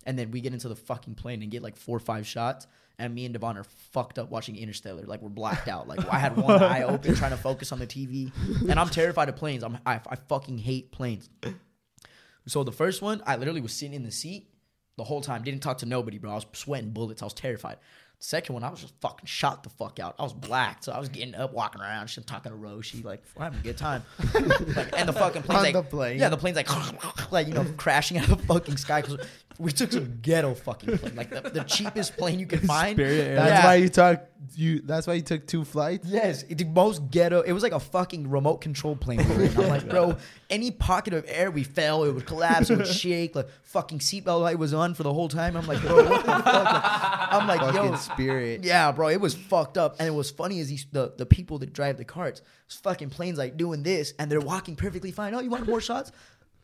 [0.04, 2.66] and then we get into the fucking plane and get like four or five shots.
[2.98, 5.04] And me and Devon are fucked up watching Interstellar.
[5.04, 5.86] Like we're blacked out.
[5.86, 8.32] Like I had one eye open trying to focus on the TV,
[8.68, 9.62] and I'm terrified of planes.
[9.62, 11.28] I'm I, I fucking hate planes.
[12.46, 14.48] So the first one, I literally was sitting in the seat
[14.96, 15.44] the whole time.
[15.44, 16.32] Didn't talk to nobody, bro.
[16.32, 17.22] I was sweating bullets.
[17.22, 17.76] I was terrified.
[18.20, 20.16] Second one, I was just fucking shot the fuck out.
[20.18, 23.22] I was black, so I was getting up, walking around, shit, talking to Roshi, like
[23.36, 24.02] we're having a good time.
[24.34, 26.18] like, and the fucking plane's On like, the plane.
[26.18, 26.68] yeah, the plane's like,
[27.32, 29.24] like you know, crashing out of the fucking sky because
[29.60, 32.96] we took some ghetto fucking plane, like the, the cheapest plane you can find.
[32.96, 33.64] Spirit That's Yeah.
[33.64, 34.24] why you talk.
[34.54, 34.80] You.
[34.82, 36.06] That's why you took two flights.
[36.08, 37.40] Yes, it- the most ghetto.
[37.42, 39.20] It was like a fucking remote control plane.
[39.20, 40.16] I'm like, bro,
[40.50, 43.34] any pocket of air we fell, it would collapse, it would shake.
[43.36, 45.56] Like fucking seatbelt light was on for the whole time.
[45.56, 46.46] I'm like, bro, what the fuck?
[46.46, 48.64] Like, I'm like, Fucking yo, spirit.
[48.64, 49.96] yeah, bro, it was fucked up.
[49.98, 53.38] And it was funny is these the, the people that drive the carts, fucking planes
[53.38, 55.34] like doing this, and they're walking perfectly fine.
[55.34, 56.12] Oh, you want more shots?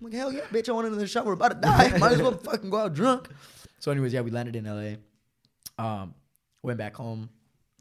[0.01, 1.25] I'm like, hell yeah, bitch, I want another shot.
[1.27, 1.97] We're about to die.
[1.99, 3.29] Might as well fucking go out drunk.
[3.79, 4.97] So, anyways, yeah, we landed in LA.
[5.83, 6.15] Um,
[6.63, 7.29] went back home.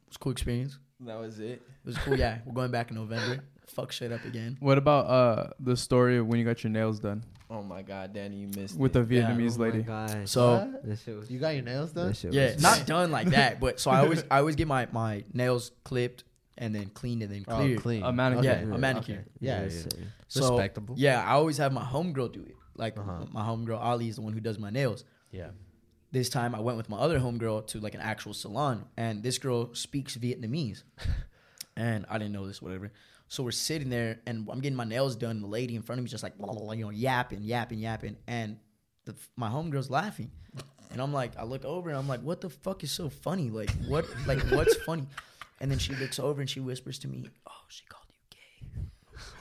[0.02, 0.78] It was a cool experience.
[1.02, 1.62] That was it.
[1.62, 2.18] It was cool.
[2.18, 3.44] Yeah, we're going back in November.
[3.68, 4.58] Fuck shit up again.
[4.60, 8.14] What about uh the story of when you got your nails done Oh my god,
[8.14, 9.08] Danny, you missed with it.
[9.08, 9.30] the Yeah.
[9.30, 9.84] Vietnamese Oh my lady?
[9.84, 10.30] gosh.
[10.30, 10.98] So What?
[11.00, 11.30] Shit was.
[11.30, 12.14] You got your nails done.
[12.14, 15.24] Shit yeah, not done like that, but so I always I always get my my
[15.34, 16.24] nails clipped
[16.58, 18.04] and then cleaned and then Oh, clean.
[18.04, 18.44] A manicure.
[18.44, 18.72] Yeah, Okay.
[18.72, 19.16] a manicure.
[19.16, 19.24] Okay.
[19.40, 19.64] Yeah, yeah.
[19.64, 19.90] Yes, sir.
[20.28, 20.96] So, Respectable.
[20.98, 22.56] Yeah, I always have my homegirl do it.
[22.76, 23.26] Like Uh-huh.
[23.32, 25.04] my homegirl Ali is the one who does my nails.
[25.32, 25.50] Yeah.
[26.12, 29.38] This time I went with my other homegirl to like an actual salon, and this
[29.40, 30.84] girl speaks Vietnamese,
[31.76, 32.92] and I didn't know this, whatever.
[33.34, 35.42] So we're sitting there, and I'm getting my nails done.
[35.42, 37.80] The lady in front of me just like, blah, blah, blah, you know, yapping, yapping,
[37.80, 38.60] yapping, and
[39.06, 40.30] the, my homegirl's laughing,
[40.92, 43.50] and I'm like, I look over, and I'm like, what the fuck is so funny?
[43.50, 44.06] Like what?
[44.28, 45.08] Like what's funny?
[45.62, 48.03] And then she looks over and she whispers to me, "Oh, she called you gay."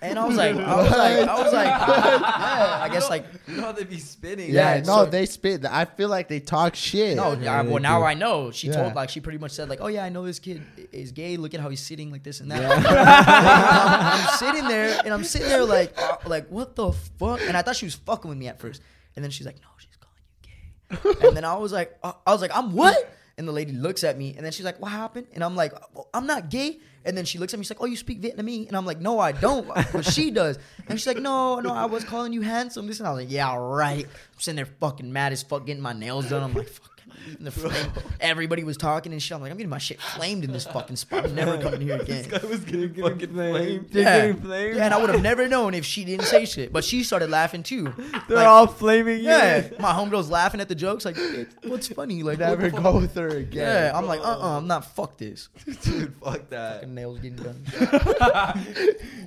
[0.03, 3.57] And I was like, I was like, I was like, yeah, I guess like You
[3.57, 4.51] know how they be spitting.
[4.51, 5.65] Yeah, Yeah, no, so- they spit.
[5.65, 7.17] I feel like they talk shit.
[7.17, 8.05] No, Yeah, yeah, well now do.
[8.07, 8.51] I know.
[8.51, 8.75] She Yeah.
[8.83, 10.61] told like she pretty much said like, oh yeah, I know this kid
[10.91, 11.37] is gay.
[11.37, 12.65] Look at how he's sitting like this and that.
[12.65, 12.85] I'm,
[14.33, 17.41] I'm sitting there and I'm sitting there like uh, like what the fuck?
[17.43, 18.83] And I thought she was fucking with me at first,
[19.15, 21.29] and then she's like, no, she's calling you gay.
[21.29, 22.97] And then I was like, uh, I was like, I'm what?
[23.39, 25.27] And the lady looks at me and then she's like, what happened?
[25.33, 26.79] And I'm like, well, I'm not gay.
[27.05, 28.69] And then she looks at me, she's like, oh, you speak Vietnamese?
[28.69, 29.67] And I'm like, no, I don't.
[29.67, 30.59] But she does.
[30.89, 32.87] And she's like, no, no, I was calling you handsome.
[32.87, 34.05] This and I was like, yeah, right.
[34.05, 36.43] I'm sitting there fucking mad as fuck getting my nails done.
[36.43, 36.92] I'm like, fucking
[37.27, 37.93] leaving the flame.
[38.21, 39.35] Everybody was talking and shit.
[39.35, 41.25] I'm like, I'm getting my shit flamed in this fucking spot.
[41.25, 42.27] I'm never coming here again.
[42.33, 43.91] I was getting fucking flamed.
[43.91, 44.21] They're Yeah.
[44.27, 44.77] getting flamed.
[44.77, 46.73] Yeah, and I would have never known if she didn't say shit.
[46.73, 47.93] But she started laughing too.
[48.29, 49.25] They're Like, all flaming you.
[49.25, 51.05] yeah, my homegirl's laughing at the jokes.
[51.05, 51.17] Like,
[51.65, 52.23] what's funny?
[52.23, 53.63] Like, Never go with her again.
[53.93, 54.85] Yeah, I'm like, uh, uh-uh, I'm not.
[54.95, 55.49] Fuck this.
[55.83, 56.81] Dude, fuck that.
[56.81, 57.65] Fucking nails getting done,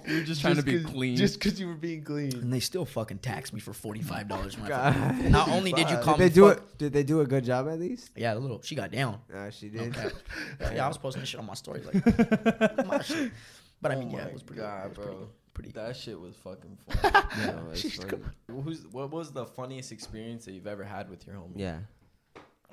[0.07, 1.15] You were just trying to be 'cause- clean.
[1.15, 2.33] Just because you were being clean.
[2.33, 4.55] and they still fucking tax me for forty five dollars.
[4.55, 4.95] God.
[5.29, 6.77] Not only did you call Did they me, do fuck, it?
[6.77, 8.11] Did they do a good job at least?
[8.15, 8.61] Yeah, a little.
[8.63, 9.19] She got down.
[9.31, 9.95] No, she did.
[9.95, 10.09] Okay.
[10.75, 13.31] yeah, I was posting this shit on my story, like my shit.
[13.81, 14.61] But I mean, Oh yeah, it was pretty.
[14.61, 15.05] God, it was bro.
[15.15, 15.29] pretty.
[15.53, 17.25] pretty That shit was fucking funny.
[17.45, 18.17] No, it's funny.
[18.49, 21.51] Who's what was the funniest experience that you've ever had with your homie?
[21.57, 21.79] Yeah.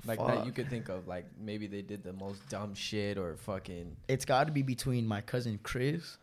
[0.04, 1.06] Like that you could think of.
[1.06, 3.96] Like maybe they did the most dumb shit or fucking.
[4.08, 6.16] It's got to be between my cousin Chris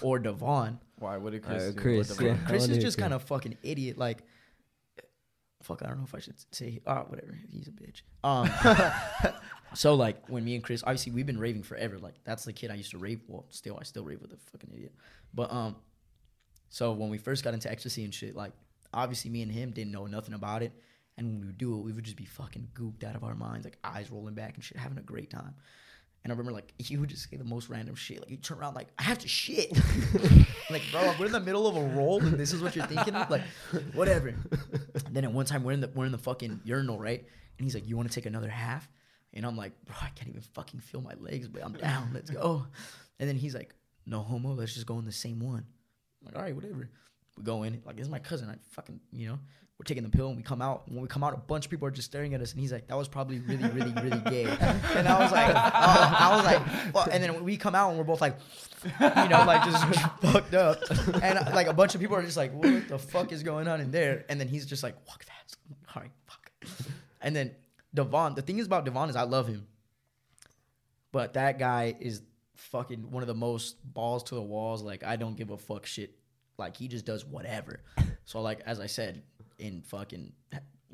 [0.00, 0.78] or Devon.
[0.98, 1.16] Why?
[1.18, 1.80] What did Chris Uh, do?
[1.80, 2.36] Chris, What yeah.
[2.46, 3.98] Chris is just kind of fucking idiot.
[3.98, 4.22] Like,
[5.64, 6.80] fuck, I don't know if I should say.
[6.86, 7.38] Ah, whatever.
[7.50, 8.02] He's a bitch.
[8.22, 8.50] Um,
[9.74, 11.98] so like when me and Chris, obviously we've been raving forever.
[11.98, 13.20] Like that's the kid I used to rave.
[13.26, 14.94] Well, still I still rave with a fucking idiot.
[15.32, 15.76] But um,
[16.68, 18.52] so when we first got into ecstasy and shit, like
[18.92, 20.72] obviously me and him didn't know nothing about it.
[21.16, 23.36] And when we would do it, we would just be fucking gooped out of our
[23.36, 25.54] minds, like eyes rolling back and shit, having a great time.
[26.24, 28.20] And I remember like he would just say the most random shit.
[28.20, 29.70] Like you turn around like I have to shit.
[30.70, 33.12] like bro, we're in the middle of a roll and this is what you're thinking.
[33.12, 33.42] Like
[33.92, 34.34] whatever.
[35.10, 37.22] then at one time we're in the we're in the fucking urinal right,
[37.58, 38.88] and he's like, "You want to take another half?"
[39.34, 42.10] And I'm like, "Bro, I can't even fucking feel my legs, but I'm down.
[42.14, 42.66] Let's go."
[43.20, 43.74] And then he's like,
[44.06, 44.54] "No homo.
[44.54, 45.66] Let's just go in the same one."
[46.20, 46.88] I'm like, all right, whatever.
[47.36, 47.82] We go in.
[47.84, 48.48] Like this is my cousin.
[48.48, 49.38] I fucking you know.
[49.78, 50.88] We're taking the pill and we come out.
[50.88, 52.70] When we come out, a bunch of people are just staring at us, and he's
[52.70, 56.44] like, "That was probably really, really, really gay." And I was like, uh, "I was
[56.44, 58.38] like," well, and then we come out and we're both like,
[58.84, 59.84] you know, like just
[60.22, 60.78] fucked up,
[61.20, 63.66] and uh, like a bunch of people are just like, "What the fuck is going
[63.66, 65.56] on in there?" And then he's just like, "Walk fast."
[65.96, 66.52] All right, fuck.
[67.20, 67.50] And then
[67.92, 68.36] Devon.
[68.36, 69.66] The thing is about Devon is I love him,
[71.10, 72.22] but that guy is
[72.54, 74.82] fucking one of the most balls to the walls.
[74.82, 76.16] Like I don't give a fuck shit.
[76.58, 77.80] Like he just does whatever.
[78.24, 79.22] so like as I said
[79.58, 80.32] in fucking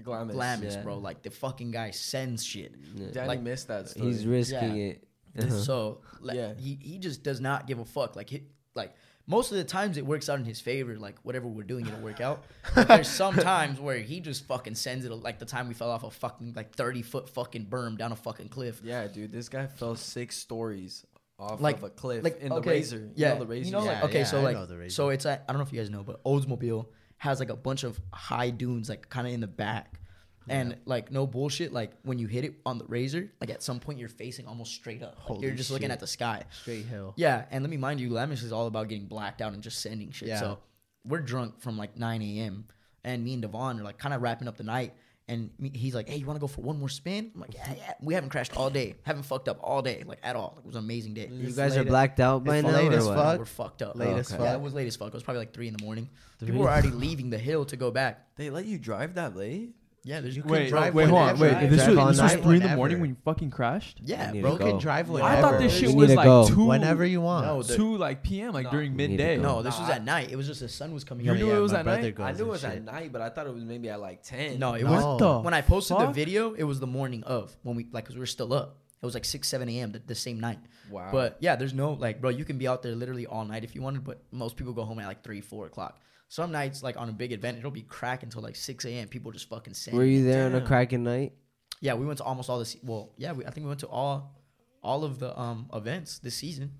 [0.03, 0.35] Glamis.
[0.35, 0.83] Glamis, yeah.
[0.83, 0.99] bro.
[0.99, 2.75] Like the fucking guy sends shit.
[3.13, 4.07] Danny Like- missed that story.
[4.07, 4.83] He's risking Yeah.
[4.85, 5.05] it.
[5.39, 5.51] Uh-huh.
[5.61, 6.55] So like, Yeah.
[6.59, 8.17] he he just does not give a fuck.
[8.17, 8.45] Like he,
[8.75, 8.95] like
[9.27, 10.99] most of the times it works out in his favor.
[10.99, 12.45] Like whatever we're doing, it'll work out.
[12.75, 15.13] But there's some times where he just fucking sends it.
[15.13, 18.17] Like the time we fell off a fucking like thirty foot fucking berm down a
[18.17, 18.81] fucking cliff.
[18.83, 21.05] yeah, dude, this guy fell six stories
[21.39, 22.99] off Like- of a cliff Like in the okay, razor.
[22.99, 23.67] You yeah, know the razor.
[23.67, 24.95] You know, like Yeah, okay, yeah, so I like know the razor.
[24.95, 26.87] so it's at, I don't know if you guys know, but Oldsmobile
[27.21, 30.01] has like a bunch of high dunes like kind of in the back.
[30.49, 33.79] And like no bullshit, like when you hit it on the razor, like at some
[33.79, 35.17] point you're facing almost straight up.
[35.29, 36.43] Like, you're just looking at the sky.
[36.51, 37.13] Straight hill.
[37.17, 39.81] Yeah, and let me mind you, Glamis is all about getting blacked out and just
[39.81, 40.29] sending shit.
[40.29, 40.41] Yeah.
[40.41, 40.59] So
[41.05, 42.65] we're drunk from like 9 a.m.
[43.05, 44.95] and me and Devon are like kind of wrapping up the night.
[45.31, 47.55] And me, he's like, "Hey, you want to go for one more spin?" I'm like,
[47.55, 50.57] "Yeah, yeah." We haven't crashed all day, haven't fucked up all day, like at all.
[50.59, 51.29] It was an amazing day.
[51.31, 53.17] You It's guys are late- blacked out by it's now, late or as what?
[53.17, 53.39] fuck.
[53.39, 53.95] We're fucked up.
[53.97, 54.43] Late Oh, as okay.
[54.43, 54.61] Yeah, fuck.
[54.61, 55.09] it was late as fuck.
[55.09, 56.09] It was probably like three in the morning.
[56.41, 56.47] Three?
[56.47, 58.27] People were already leaving the hill to go back.
[58.37, 59.75] They let you drive that late?
[60.03, 61.39] Yeah, there's You can Wait, drive wait, hold on.
[61.39, 64.01] Wait, this was, this was three in the morning when you fucking crashed.
[64.03, 64.51] yeah, You need bro.
[64.53, 64.71] to You go.
[64.73, 67.45] can drive I thought this shit was like two, whenever you want.
[67.47, 68.55] No, the- two like p.m.
[68.55, 68.71] like No.
[68.71, 69.37] during You need to midday.
[69.37, 70.31] No, this Nah, was I- at night.
[70.33, 71.39] It was just the sun was coming You up.
[71.39, 72.15] knew it was my at night?
[72.19, 72.71] I knew it was shit.
[72.71, 74.59] at night, but I thought it was maybe at like ten.
[74.59, 74.91] No, it No.
[74.91, 75.39] was What the?
[75.41, 76.55] when I posted the video.
[76.55, 78.77] It was the morning of when we like because we were still up.
[79.03, 79.93] It was like six, seven a.m.
[79.93, 80.59] The, the same night.
[80.91, 81.09] Wow.
[81.13, 82.31] But yeah, there's no like, bro.
[82.31, 84.85] You can be out there literally all night if you wanted, but most people go
[84.85, 86.01] home at like three, four o'clock.
[86.31, 89.09] Some nights, like on a big event, it'll be crack until like six a.m.
[89.09, 89.97] People just fucking send.
[89.97, 91.33] Were you there on a cracking night?
[91.81, 92.65] Yeah, we went to almost all the.
[92.65, 94.41] se- Well, yeah, we, I think we went to all,
[94.81, 96.71] all of the um events this season.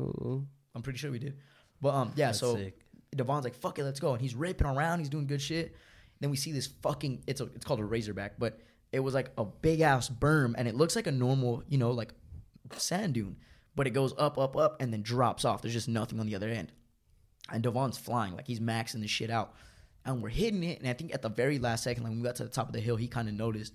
[0.00, 0.46] Ooh.
[0.74, 1.38] I'm pretty sure we did.
[1.80, 2.26] But um, yeah.
[2.26, 2.78] That's so sick.
[3.16, 4.98] Devon's like, "Fuck it, let's go," and he's ripping around.
[4.98, 5.74] He's doing good shit.
[6.20, 7.22] Then we see this fucking.
[7.26, 7.44] It's a.
[7.54, 8.60] It's called a Razorback, but
[8.92, 11.92] it was like a big ass berm, and it looks like a normal, you know,
[11.92, 12.12] like
[12.76, 13.36] sand dune,
[13.74, 15.62] but it goes up, up, up, and then drops off.
[15.62, 16.72] There's just nothing on the other end.
[17.50, 19.54] And Devon's flying like he's maxing the shit out,
[20.04, 20.80] and we're hitting it.
[20.80, 22.66] And I think at the very last second, like when we got to the top
[22.68, 23.72] of the hill, he kind of noticed.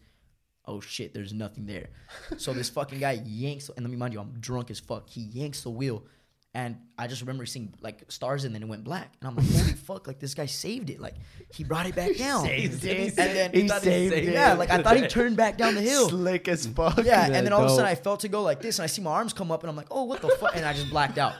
[0.65, 1.89] Oh shit, there's nothing there.
[2.37, 5.09] So this fucking guy yanks, and let me mind you, I'm drunk as fuck.
[5.09, 6.05] He yanks the wheel,
[6.53, 9.45] and I just remember seeing like stars, and then it went black, and I'm like,
[9.45, 11.01] holy fuck, like this guy saved it.
[11.01, 11.15] Like
[11.53, 13.17] he brought it back down, saved it.
[13.17, 14.23] and then He saved it.
[14.31, 16.07] Yeah, like I thought he turned back down the hill.
[16.07, 17.03] Slick as fuck.
[17.03, 17.85] Yeah, and then all of a sudden.
[17.85, 19.75] I felt to go like this, and I see my arms come up, and I'm
[19.75, 20.55] like, oh, what the fuck?
[20.55, 21.33] And I just blacked out.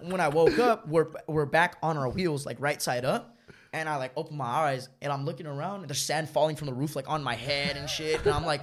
[0.00, 3.36] When I woke up, we're we're back on our wheels, like right side up,
[3.72, 6.66] and I like open my eyes, and I'm looking around, and there's sand falling from
[6.66, 8.62] the roof, like on my head and shit, and I'm like,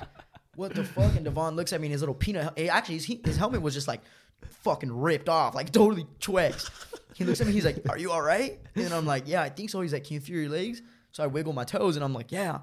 [0.55, 1.15] what the fuck?
[1.15, 3.87] And Devon looks at me, and his little peanut, actually, his, his helmet was just
[3.87, 4.01] like
[4.63, 6.69] fucking ripped off, like totally twexed.
[7.15, 8.59] He looks at me, he's like, are you all right?
[8.75, 9.81] And I'm like, yeah, I think so.
[9.81, 10.81] He's like, can you feel your legs?
[11.11, 12.59] So I wiggle my toes, and I'm like, yeah.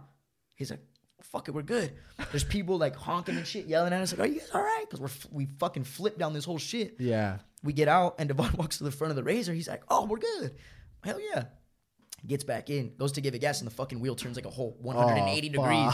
[0.54, 0.80] He's like,
[1.22, 1.92] fuck it, we're good.
[2.30, 4.84] There's people like honking and shit, yelling at us, like, are you guys all right?
[4.88, 6.96] Because we're we fucking flipped down this whole shit.
[6.98, 7.38] Yeah.
[7.62, 9.52] We get out, and Devon walks to the front of the razor.
[9.52, 10.54] He's like, oh, we're good.
[11.04, 11.44] Hell yeah.
[12.26, 14.50] Gets back in, goes to give it gas, and the fucking wheel turns like a
[14.50, 15.92] whole 180 degrees.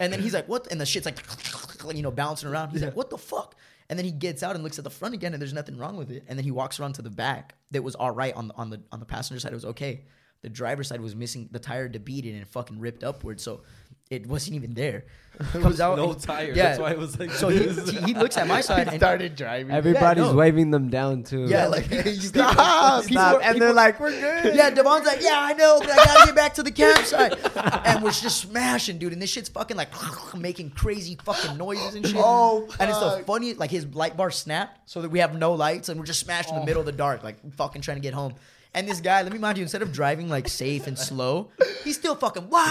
[0.00, 0.66] And then he's like, what?
[0.70, 1.18] And the shit's like,
[1.94, 2.70] you know, bouncing around.
[2.70, 3.54] He's like, what the fuck?
[3.88, 5.96] And then he gets out and looks at the front again, and there's nothing wrong
[5.96, 6.24] with it.
[6.28, 7.54] And then he walks around to the back.
[7.70, 9.52] That was all right on the on the on the passenger side.
[9.52, 10.04] It was okay.
[10.42, 13.62] The driver's side was missing the tire debeated and fucking ripped upward, so
[14.10, 15.04] it wasn't even there.
[15.52, 16.48] Comes out, no and- tire.
[16.48, 16.64] Yeah.
[16.64, 17.30] That's why it was like.
[17.30, 19.70] So he, he, he looks at my side and started driving.
[19.72, 20.34] Everybody's no.
[20.34, 21.46] waving them down too.
[21.46, 23.04] yeah, like you Stop, people- stop.
[23.06, 24.54] people- And they're like, we're good.
[24.56, 27.38] Yeah, Devon's like, yeah, I know, but I gotta get back to the campsite.
[27.86, 29.12] and we're just smashing, dude.
[29.14, 29.88] And this shit's fucking like
[30.36, 32.16] making crazy fucking noises and shit.
[32.18, 33.24] Oh, And it's the fuck.
[33.26, 36.20] funniest, like his light bar snapped so that we have no lights and we're just
[36.20, 36.60] smashed in Oh.
[36.60, 38.34] the middle of the dark, like fucking trying to get home.
[38.74, 41.50] And this guy, let me mind you, instead of driving like safe and slow,
[41.82, 42.64] he's still fucking wah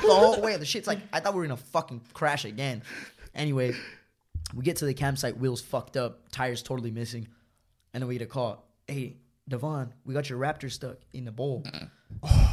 [0.00, 0.56] the whole way.
[0.56, 2.82] The shit's like, I thought we were gonna fucking crash again.
[3.34, 3.74] Anyway,
[4.54, 7.28] we get to the campsite, wheels fucked up, tires totally missing.
[7.92, 8.64] And then we get a call.
[8.86, 9.16] Hey,
[9.48, 11.62] Devon, we got your raptor stuck in the bowl.
[11.66, 11.90] Mm.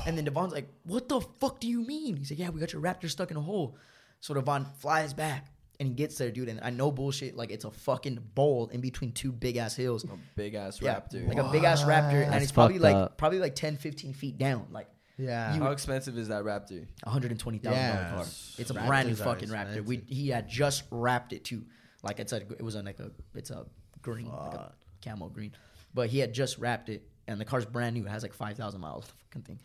[0.08, 2.18] and then Devon's like, What the fuck do you mean?
[2.18, 3.78] He's like, Yeah, we got your raptor stuck in a hole.
[4.20, 5.48] So Devon flies back
[5.80, 6.50] and he gets there, dude.
[6.50, 10.04] And I know bullshit, like it's a fucking bowl in between two big ass hills.
[10.04, 11.28] a big ass Yeah, raptor.
[11.28, 13.18] like a big ass raptor, and That's it's probably fucked like up.
[13.18, 14.88] probably like 10, 15 feet down, like
[15.18, 15.54] Yeah.
[15.56, 16.86] You- How expensive is that raptor?
[17.04, 18.10] one hundred and twenty thousand dollar Yeah.
[18.16, 18.22] car.
[18.24, 19.86] It's a Raptors brand new are fucking raptor.
[19.86, 21.66] We he had just wrapped it too,
[22.04, 23.66] like it's a it was a, like a it's a
[24.02, 25.52] green like a camo green,
[25.94, 28.06] but he had just wrapped it, and the car's brand new.
[28.06, 29.06] It has like five thousand miles.
[29.08, 29.60] The fucking thing.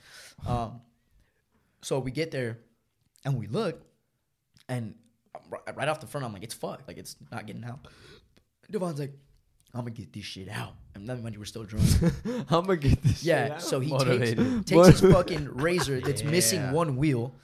[0.47, 0.81] Um,
[1.83, 2.59] so we get there,
[3.25, 3.81] and we look,
[4.69, 4.95] and ri-
[5.75, 6.89] right off the front, I'm like, it's fucked.
[6.89, 7.87] Like it's not getting out.
[8.71, 9.13] Devon's like,
[9.75, 10.75] I'm gonna get this shit out.
[10.95, 11.87] And me mind you, we're still drunk.
[12.51, 13.25] I'm gonna get this.
[13.25, 13.63] Yeah, shit out.
[13.63, 14.67] so he takes, Motivated.
[14.67, 16.31] takes his fucking razor that's Yeah.
[16.31, 17.35] missing one wheel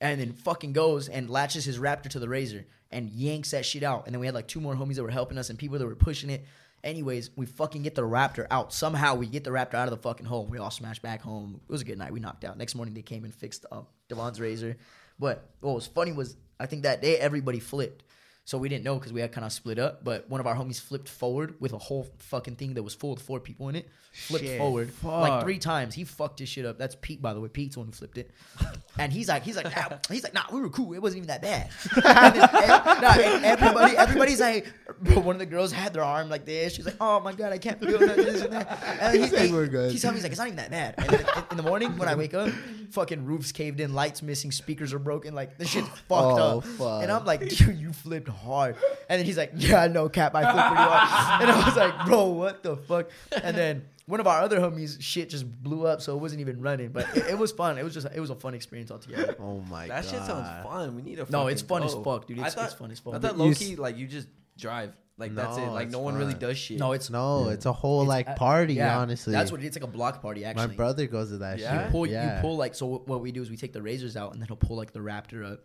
[0.00, 3.82] and then fucking goes and latches his raptor to the razor and yanks that shit
[3.82, 4.06] out.
[4.06, 5.86] And then we had like two more homies that were helping us and people that
[5.86, 6.44] were pushing it.
[6.82, 8.72] Anyways, we fucking get the raptor out.
[8.72, 10.46] Somehow we get the raptor out of the fucking hole.
[10.46, 11.60] We all smash back home.
[11.68, 12.12] It was a good night.
[12.12, 12.56] We knocked out.
[12.56, 14.76] Next morning they came and fixed um, Devon's razor.
[15.18, 18.04] But what was funny was I think that day everybody flipped.
[18.44, 20.02] So we didn't know because we had kind of split up.
[20.02, 23.12] But one of our homies flipped forward with a whole fucking thing that was full
[23.12, 23.88] of four people in it.
[24.12, 24.58] Flipped Shit.
[24.58, 25.94] forward like three times.
[25.94, 26.76] He fucked his shit up.
[26.76, 27.48] That's Pete, by the way.
[27.48, 28.32] Pete's the one who flipped it.
[28.98, 30.92] And he's like, he's like, nah, he's like, nah, we were cool.
[30.92, 31.70] It wasn't even that bad.
[31.94, 34.66] and then, and- nah, and everybody, everybody's like,
[35.00, 36.74] bro, one of the girls had their arm like this.
[36.74, 38.82] She's like, oh my god, I can't feel that, this and that.
[39.00, 39.92] And he's like, were good.
[39.92, 40.94] He's telling me he's like, it's not even that bad.
[40.98, 42.50] And then in the morning when I wake up,
[42.92, 45.34] fucking roofs caved in, lights missing, speakers are broken.
[45.34, 46.64] Like this shit's oh, fucked Oh, up.
[46.64, 47.02] fuck.
[47.02, 48.76] And I'm like, dude, you flipped hard.
[49.08, 51.42] And then he's like, yeah, I know, Cap, I flipped pretty hard.
[51.42, 53.10] And I was like, bro, what the fuck?
[53.42, 56.60] And then one of our other homies, shit just blew up, so it wasn't even
[56.60, 56.88] running.
[56.90, 57.78] But it, it was fun.
[57.78, 59.36] It was just, it was a fun experience altogether.
[59.38, 60.04] Oh my That god.
[60.04, 60.96] That shit sounds fun.
[60.96, 61.26] We need to.
[61.30, 62.40] No, it's fucking fun as fuck, dude.
[62.40, 63.14] I It's, thought, it's fun as fuck.
[63.14, 64.26] I thought low key like you just
[64.58, 64.92] drive.
[65.20, 65.66] Like that's it.
[65.66, 66.40] No, Like it's no one really fun.
[66.40, 66.78] does shit.
[66.80, 68.74] no, it's No, it's a whole it's like a- party.
[68.74, 70.44] yeah, honestly, That's what it- it's like a block party.
[70.44, 71.76] Actually, my brother goes to that Yeah?
[71.76, 71.86] shit.
[71.86, 72.36] You pull, yeah.
[72.36, 72.86] you pull like so.
[72.86, 74.92] What what we do is we take the razors out and then he'll pull like
[74.92, 75.60] the Raptor up,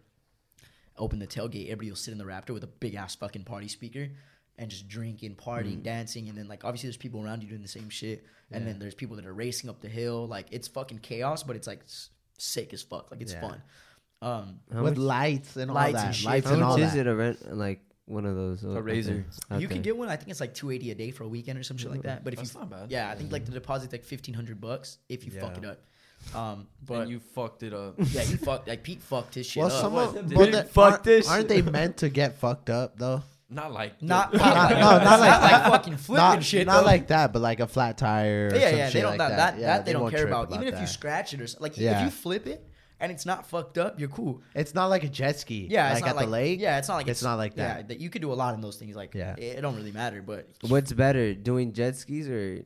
[0.97, 1.65] open the tailgate.
[1.65, 4.09] Everybody will sit in the Raptor with a big ass fucking party speaker
[4.57, 7.67] and just drinking, partying, dancing, and then like obviously there's people around you doing the
[7.67, 10.27] same shit, and then there's people that are racing up the hill.
[10.27, 13.11] Like it's fucking chaos, but it's like s- sick as fuck.
[13.11, 13.41] Like it's Yeah.
[13.41, 13.61] fun.
[14.21, 16.05] Um, How with much, lights and all Lights that.
[16.07, 16.25] and shit.
[16.25, 16.99] Lights how and all much is that.
[17.01, 18.63] it a rent like one of those?
[18.65, 19.25] out razor.
[19.49, 20.09] there- you can get one.
[20.09, 22.03] I think it's like two eighty a day for a weekend or some shit like
[22.03, 22.23] that.
[22.23, 22.91] But if That's you, not bad.
[22.91, 25.79] yeah, I think like the deposit's like fifteen hundred bucks if you fuck it up.
[26.33, 27.95] Um, but and you fucked it up.
[27.97, 29.81] yeah, he fucked like Pete fucked his shit Well, up.
[29.81, 32.69] some of Did but you the- fuck aren't, this aren't they meant to get fucked
[32.69, 33.21] up though?
[33.47, 36.65] Not like Not, not, Not- like, no, not like like fucking flipping Not, shit.
[36.65, 36.85] not though.
[36.87, 38.49] like that, but like a flat tire.
[38.51, 38.85] Or yeah, some yeah.
[38.87, 39.37] shit They don't like that, that.
[39.55, 40.51] that, Yeah, that they, don't care trip about.
[40.53, 41.47] Even if you scratch it or.
[41.61, 41.99] Like Yeah.
[41.99, 42.67] if you flip it
[42.99, 44.41] and it's not fucked up, you're cool.
[44.53, 45.67] it's not like a jet ski.
[45.69, 46.59] Yeah, like it's not at like the lake.
[46.59, 47.87] Yeah, it's not like it's not like Yeah, that.
[47.89, 48.95] that you could do a lot in those things.
[48.95, 49.35] Like Yeah.
[49.37, 50.21] it, it don't really matter.
[50.21, 52.63] But What's better, doing jet skis or?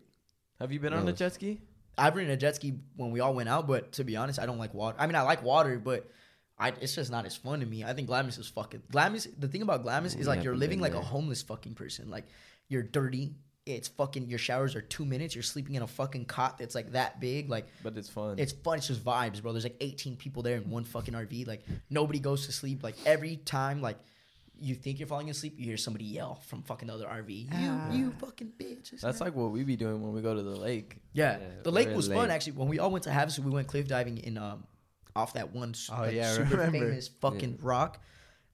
[0.59, 1.61] Have you been on a jet ski?
[1.97, 3.67] I've ridden a jet ski when we all went out.
[3.67, 4.97] But to be honest, I don't like water.
[4.99, 6.09] I mean, I like water, but.
[6.61, 7.85] I, it's just not as fun to me.
[7.85, 9.29] I think Glamis is fucking Glamis.
[9.37, 12.09] The thing about Glamis is like Yeah, you're living then like a homeless fucking person.
[12.09, 12.25] Like
[12.67, 13.35] you're dirty.
[13.75, 14.27] It's fucking.
[14.27, 15.35] Your showers are two minutes.
[15.35, 17.49] You're sleeping in a fucking cot that's like that big.
[17.49, 18.39] Like But it's fun.
[18.39, 18.77] It's fun.
[18.77, 19.51] It's just vibes, bro.
[19.51, 21.47] There's like 18 people there in one fucking RV.
[21.47, 22.83] Like nobody goes to sleep.
[22.83, 23.97] Like every time, like
[24.61, 27.47] you think you're falling asleep, you hear somebody yell from fucking the other RV.
[27.51, 27.91] Ah.
[27.91, 28.91] You, you fucking bitch.
[28.91, 30.97] That's and like what we be doing when we go to the lake.
[31.13, 31.37] yeah.
[31.39, 32.15] Yeah, the lake was late.
[32.15, 32.53] fun actually.
[32.53, 34.63] When we all went to Havasu, we went cliff diving in um
[35.15, 36.79] off that one s- Oh, like, yeah, super remember.
[36.79, 38.01] famous fucking rock.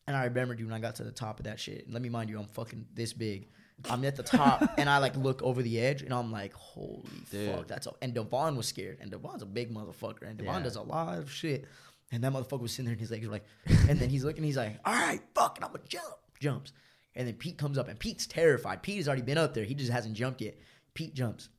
[0.07, 1.91] And I remember, dude, when I got to the top of that shit.
[1.91, 3.47] Let me mind you, I'm fucking this big.
[3.89, 7.03] I'm at the top, and I like look over the edge, and I'm like, "Holy
[7.29, 7.53] Dude.
[7.55, 10.63] fuck!" That's a, and Devon was scared, and Devon's a big motherfucker, and Devon Yeah.
[10.63, 11.65] does a lot of shit.
[12.11, 13.45] And that motherfucker was sitting there, and his legs were like,
[13.89, 16.05] and then he's looking, he's like, "All right, fuck it, I'm gonna jump."
[16.39, 16.71] Jumps,
[17.15, 18.81] and then Pete comes up, and Pete's terrified.
[18.81, 20.57] Pete has already been up there, he just hasn't jumped yet.
[20.93, 21.49] Pete jumps,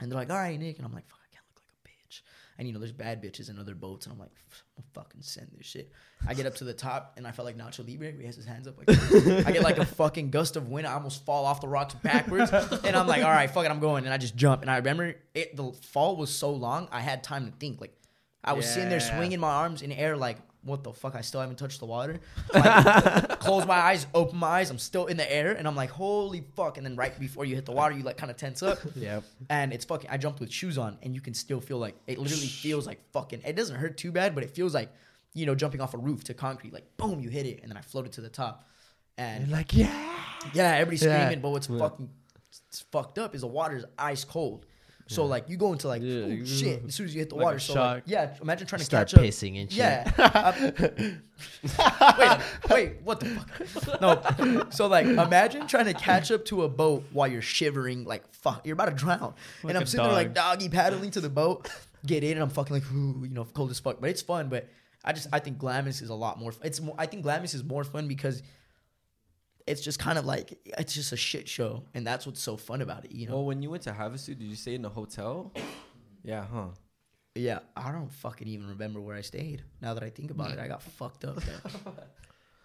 [0.00, 1.88] and they're like, "All right, Nick," and I'm like, "Fuck, I can't look like a
[2.08, 2.22] bitch."
[2.60, 4.28] And you know, there's bad bitches in other boats, and I'm like,
[4.76, 5.90] "I'm gonna fucking send this shit."
[6.28, 8.12] I get up to the top, and I felt like Nacho Libre.
[8.12, 8.90] He has his hands up like.
[9.46, 10.86] I get like a fucking gust of wind.
[10.86, 13.80] I almost fall off the rocks backwards, and I'm like, "All right, fuck it, I'm
[13.80, 15.56] going." And I just jump, and I remember it.
[15.56, 17.80] The fall was so long, I had time to think.
[17.80, 17.96] Like,
[18.44, 21.14] I was sitting there swinging my arms in air, like, "What the fuck?
[21.14, 22.20] I still haven't touched the water."
[22.54, 24.70] Like, close my eyes, open my eyes.
[24.70, 27.54] I'm still in the air, and I'm like, "Holy fuck!" And then right before you
[27.54, 28.78] hit the water, you like kind of tense up.
[28.96, 29.20] Yeah.
[29.48, 30.10] And it's fucking.
[30.10, 32.18] I jumped with shoes on, and you can still feel like it.
[32.18, 33.42] Literally feels like fucking.
[33.44, 34.90] It doesn't hurt too bad, but it feels like
[35.32, 36.72] you know jumping off a roof to concrete.
[36.72, 38.66] Like boom, you hit it, and then I floated to the top.
[39.18, 40.14] And And like, yeah.
[40.54, 41.18] yeah, everybody's Yeah.
[41.20, 42.08] screaming, but what's fucking
[42.68, 44.66] it's fucked up is the water's ice cold.
[45.14, 47.30] So like you go into like Yeah, "Ooh, you- shit as soon as you hit
[47.30, 47.58] the Like water.
[47.58, 49.24] So like, yeah, imagine trying to Start catch up.
[49.24, 51.20] pissing and shit.
[51.78, 52.10] Yeah.
[52.18, 54.00] Wait, wait, what the fuck?
[54.00, 54.66] No.
[54.70, 58.66] So like, imagine trying to catch up to a boat while you're shivering, like fuck,
[58.66, 59.34] you're about to drown.
[59.62, 60.58] Like and I'm sitting there like dog.
[60.58, 61.68] doggy paddling to the boat,
[62.06, 64.00] get in, and I'm fucking like, ooh, you know, cold as fuck.
[64.00, 64.48] But it's fun.
[64.48, 64.68] But
[65.04, 66.52] I just I think Glamis is a lot more.
[66.62, 66.94] It's more.
[66.98, 68.42] I think Glamis is more fun because
[69.66, 72.82] it's just kind of like it's just a shit show, and that's what's so fun
[72.82, 73.12] about it.
[73.12, 73.34] You know.
[73.36, 75.52] Well, when you went to Havasu, did you stay in a hotel?
[76.22, 76.66] Yeah, huh?
[77.34, 79.62] Yeah, I don't fucking even remember where I stayed.
[79.80, 81.36] Now that I think about it, I got fucked up.
[81.42, 81.60] There.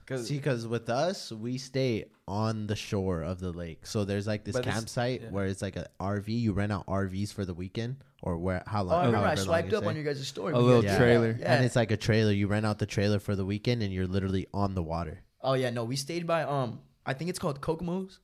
[0.07, 3.87] Cause See, because with us, we stay on the shore of the lake.
[3.87, 5.29] So there's like this But it's- campsite yeah.
[5.31, 6.27] where it's like an RV.
[6.27, 8.93] You rent out RVs for the weekend or where how Oh, long?
[9.01, 9.89] I remember I however long swiped you up stay.
[9.89, 10.53] on your guys' story.
[10.53, 10.97] A We little Yeah.
[10.99, 11.35] trailer.
[11.39, 11.55] Yeah.
[11.55, 12.31] And it's like a trailer.
[12.31, 15.21] You rent out the trailer for the weekend, and you're literally on the water.
[15.45, 18.19] Oh yeah, no, we stayed by um, I think it's called Kokomo's.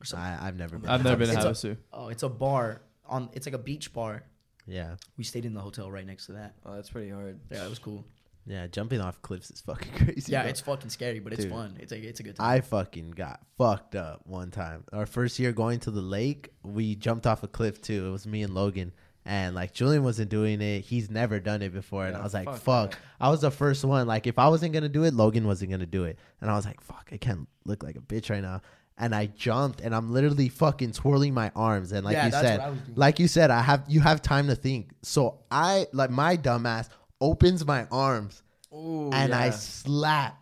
[0.00, 0.26] Or something.
[0.26, 0.90] I, I've never been.
[0.90, 1.76] I've never been to Havasu.
[1.92, 3.28] Oh, it's a bar on.
[3.34, 4.24] It's like a beach bar.
[4.66, 4.96] Yeah.
[5.16, 6.54] We stayed in the hotel right next to that.
[6.66, 7.38] oh, that's pretty hard.
[7.50, 8.04] Yeah, it was cool.
[8.44, 10.32] Yeah, jumping off cliffs is fucking crazy.
[10.32, 10.50] Yeah, bro.
[10.50, 11.52] it's fucking scary, but it's Dude.
[11.52, 11.76] fun.
[11.78, 12.50] It's a it's a good time.
[12.50, 14.84] I fucking got fucked up one time.
[14.92, 18.06] Our first year going to the lake, we jumped off a cliff too.
[18.08, 18.92] It was me and Logan.
[19.24, 20.80] And like Julian wasn't doing it.
[20.80, 22.06] He's never done it before.
[22.06, 22.98] And Yeah, I was like, fuck fuck.
[23.20, 24.06] I was the first one.
[24.06, 26.18] Like if I wasn't gonna do it, Logan wasn't gonna do it.
[26.40, 28.62] And I was like, fuck, I can't look like a bitch right now.
[28.98, 31.92] And I jumped and I'm literally fucking twirling my arms.
[31.92, 32.96] And like Yeah, you said, what I was doing.
[32.96, 34.90] like you said, I have you have time to think.
[35.02, 36.88] So I like my dumbass
[37.20, 38.42] opens my arms
[38.74, 40.36] Ooh, and I slap.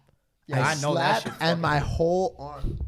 [0.47, 2.78] Yeah, I know that slap, shit And my whole arm,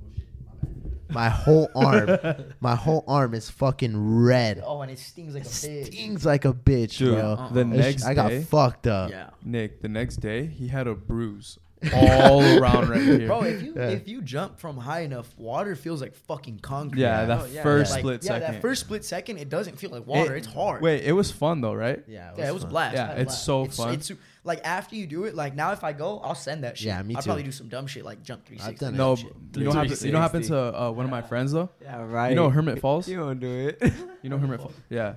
[1.13, 2.19] my whole arm,
[2.61, 4.63] my whole arm is fucking red.
[4.67, 5.87] oh, and it stings like a bitch.
[5.87, 7.33] Stings like a bitch, Dude, bro.
[7.33, 7.49] uh-uh.
[7.53, 9.11] the It's- next I got day, fucked up.
[9.11, 9.31] Yeah.
[9.45, 11.59] Nick, the next day he had a bruise
[11.95, 13.27] all around right here.
[13.27, 13.89] Bro, if you Yeah.
[13.89, 17.01] if you jump from high enough, water feels like fucking concrete.
[17.01, 17.27] yeah, Yeah.
[17.27, 17.63] that Oh, yeah.
[17.65, 18.53] first Like, split yeah, second.
[18.55, 20.35] that first split second, it doesn't feel like water.
[20.37, 20.81] It- it's hard.
[20.81, 22.03] Wait, it was fun though, right?
[22.07, 22.71] Yeah, yeah, it was fun.
[22.71, 22.95] blast.
[22.95, 23.45] Yeah, had a it's blast.
[23.45, 23.95] so fun.
[23.95, 24.13] It's,
[24.45, 26.89] like after you do it, like now if I go, I'll send that shit.
[26.89, 27.27] Yeah, me I'll too.
[27.27, 28.85] probably do some dumb shit like jump 360.
[28.85, 29.57] done or No, some b- shit.
[29.57, 31.71] you know what happened, you know what happened to uh, one of my friends though.
[31.81, 32.31] Yeah, right.
[32.31, 33.07] You know Hermit Falls?
[33.09, 33.93] You don't do it.
[34.23, 34.75] You know Hermit Falls?
[34.91, 35.15] Yeah,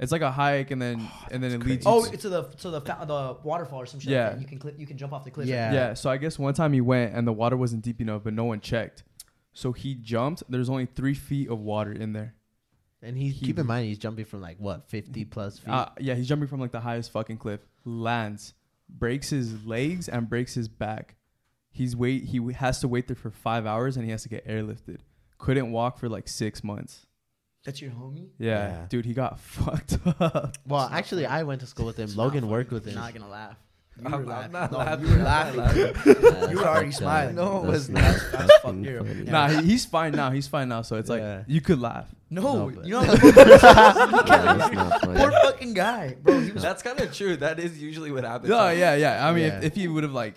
[0.00, 1.86] it's like a hike and then and then it leads.
[1.86, 4.10] Oh, you to, it's to the to the fa- the waterfall or some shit.
[4.12, 4.24] Yeah.
[4.28, 4.40] like that.
[4.42, 5.46] you can clip, you can jump off the cliff.
[5.48, 5.72] Yeah.
[5.72, 5.94] yeah.
[5.94, 8.44] So I guess one time he went and the water wasn't deep enough, but no
[8.44, 9.02] one checked.
[9.52, 10.42] So he jumped.
[10.48, 12.34] There's only three feet of water in there.
[13.02, 15.70] And he's He- keep in mind he's jumping from like what fifty plus feet.
[15.70, 17.60] Uh, yeah, he's jumping from like the highest fucking cliff.
[17.84, 18.54] Lands,
[18.96, 21.16] breaks his legs and breaks his back.
[21.70, 22.24] He's wait.
[22.24, 24.98] He has to wait there for five hours and he has to get airlifted.
[25.38, 27.06] Couldn't walk for like six months.
[27.64, 28.28] That's your homie.
[28.38, 28.86] Yeah, Yeah.
[28.88, 30.56] dude, he got fucked up.
[30.66, 31.34] well, actually, funny.
[31.40, 32.04] I went to school with him.
[32.04, 33.00] It's Logan worked with You're him.
[33.00, 33.56] not gonna laugh.
[34.00, 34.52] You I'm- were laughing.
[34.52, 35.06] not no, laughing.
[35.06, 36.50] you were I'm laughing.
[36.50, 37.34] You were already smiling.
[37.36, 38.02] No, it was not.
[38.02, 38.22] That's
[38.60, 39.06] fucked up.
[39.06, 40.30] Nah, he, he's fine now.
[40.30, 40.82] He's fine now.
[40.82, 41.44] So it's like Yeah.
[41.46, 42.12] you could laugh.
[42.30, 43.34] No, No, you know what?
[43.34, 45.18] That's not funny.
[45.20, 46.40] Poor fucking guy, bro.
[46.40, 47.36] He was That's kind of true.
[47.36, 48.48] That is usually what happens.
[48.50, 49.26] No, yeah, yeah.
[49.28, 49.58] I mean, Yeah.
[49.58, 50.34] if, if he would have like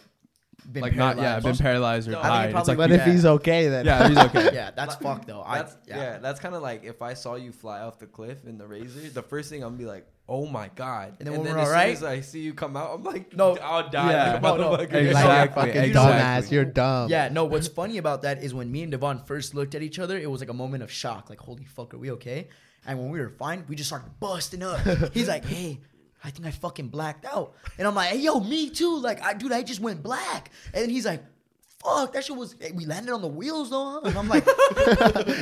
[0.72, 2.90] been like not yeah been paralyzed or No, I think died, it's probably like But
[2.90, 3.08] Yeah.
[3.08, 4.50] if he's okay, then yeah, he's okay.
[4.54, 5.42] yeah, that's Like, fucked though.
[5.42, 6.18] I, That's yeah.
[6.20, 9.00] that's kind of like if I saw you fly off the cliff in the razor,
[9.10, 11.68] the first thing I'm gonna be like, "Oh my god!" And then when we're as
[11.70, 13.54] alright- soon as I see you come out, I'm like, No.
[13.54, 14.34] "No, I'll die." Yeah.
[14.34, 14.64] like a No, no.
[14.78, 14.92] motherfucker.
[15.04, 16.48] You're like, Exactly, fucking exactly.
[16.48, 16.52] dumbass.
[16.52, 17.10] You're dumb.
[17.10, 20.00] Yeah, no, what's funny about that is when me and Devon first looked at each
[20.00, 21.30] other, it was like a moment of shock.
[21.30, 22.50] Like, holy fuck, are we okay?
[22.86, 24.80] And when we were fine, we just started busting up.
[25.14, 25.80] He's like, hey,
[26.28, 27.54] I think I fucking blacked out.
[27.78, 28.98] And I'm like, hey, yo, me too.
[28.98, 30.52] Like, I, dude, I just went black.
[30.74, 31.24] And he's like,
[31.82, 34.02] fuck, that shit was, hey, we landed on the wheels though, huh?
[34.04, 34.46] And I'm like,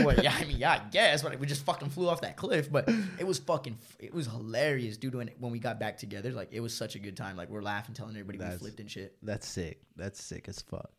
[0.06, 2.72] well, yeah, I mean, yeah, I guess, but we just fucking flew off that cliff.
[2.72, 6.32] But it was fucking, it was hilarious, dude, when, when we got back together.
[6.32, 7.36] Like, it was such a good time.
[7.36, 9.18] Like, we're laughing, telling everybody That's- we flipped and shit.
[9.24, 9.82] That's sick.
[9.96, 10.92] That's sick as fuck.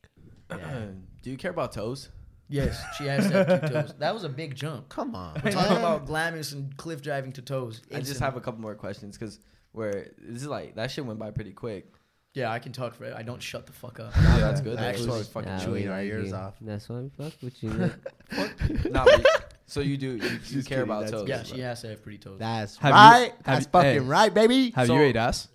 [0.50, 2.08] Do you care about toes?
[2.48, 3.94] Yes, she has to have two toes.
[3.98, 4.88] That was a big jump.
[4.88, 5.40] Come on.
[5.44, 7.82] We're talking about Glamis and cliff driving to toes.
[7.94, 9.40] I just have a couple more questions because
[9.76, 11.92] where this is like that shit went by pretty quick.
[12.34, 12.50] yeah.
[12.50, 13.14] I can talk for it.
[13.16, 14.14] I don't shut the fuck up.
[14.16, 14.76] Nah, that's good.
[14.78, 16.34] That's That's why why we fucking Yeah, chewing our like ears you.
[16.34, 16.54] off.
[16.60, 17.70] That's why we fuck with you.
[17.70, 17.92] Nick.
[18.90, 21.28] Nah, but- so you do you, you Just care kidding, about that's- toes?
[21.28, 22.38] yeah, she has to have pretty toes.
[22.38, 23.32] That's Have you- right.
[23.32, 23.98] have That's you- fucking hey.
[24.00, 24.70] right, baby.
[24.72, 25.48] Have So- you ate ass?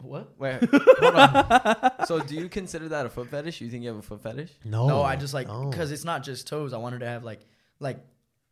[0.00, 0.38] What?
[0.38, 2.06] Wait, hold on.
[2.06, 3.60] So do you consider that a foot fetish?
[3.60, 4.52] You think you have a foot fetish?
[4.64, 5.68] No, No, I just like no.
[5.70, 6.72] because it's not just toes.
[6.72, 7.40] I want her to have like
[7.80, 7.98] like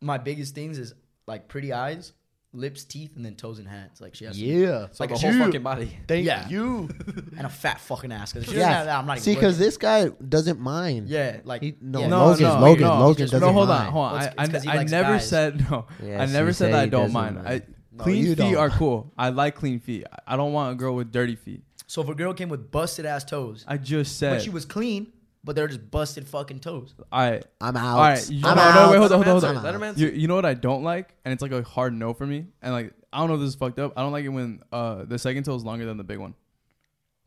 [0.01, 0.93] my biggest things is
[1.29, 2.13] like pretty eyes,
[2.57, 4.01] lips, teeth, and then toes and hands.
[4.01, 4.87] Like she has to- Yeah.
[4.93, 5.39] So Like the a whole shoe.
[5.45, 5.97] fucking body.
[6.09, 6.49] Thank Yeah.
[6.49, 6.89] you.
[7.37, 8.33] and a fat fucking ass.
[8.33, 8.85] Because she doesn't Yeah.
[8.85, 9.23] that, I'm not even.
[9.25, 11.09] See, because this guy doesn't mind.
[11.09, 13.71] yeah, like He, no, yeah, No, Logan, no, Logan, no, Logan just- doesn't no, hold
[13.71, 13.91] on, mind.
[13.93, 14.13] hold on.
[14.13, 15.29] Well, I, it's- I, it's 'cause I never guys.
[15.29, 15.87] said no.
[16.03, 17.37] Yeah, I never you said that I don't mind.
[17.37, 17.49] mind.
[17.49, 18.57] I, No, clean you feet don't.
[18.57, 19.13] are cool.
[19.17, 20.05] I like clean feet.
[20.11, 21.63] I- I don't want a girl with dirty feet.
[21.87, 24.33] So if a girl came with busted ass toes, I just said.
[24.35, 25.13] but she was clean,
[25.47, 26.95] but they're just busted fucking toes.
[27.11, 27.41] I.
[27.61, 27.97] I'm out.
[27.97, 28.75] All right, you- I'm no, out.
[28.75, 29.81] no, wait, hold on, hold on, hold on.
[29.81, 29.97] Let.
[29.97, 32.47] You, you know what I don't like, and it's like a hard no for me.
[32.61, 33.95] And like I don't know if this is fucked up.
[33.97, 36.35] I don't like it when uh the second toe is longer than the big one.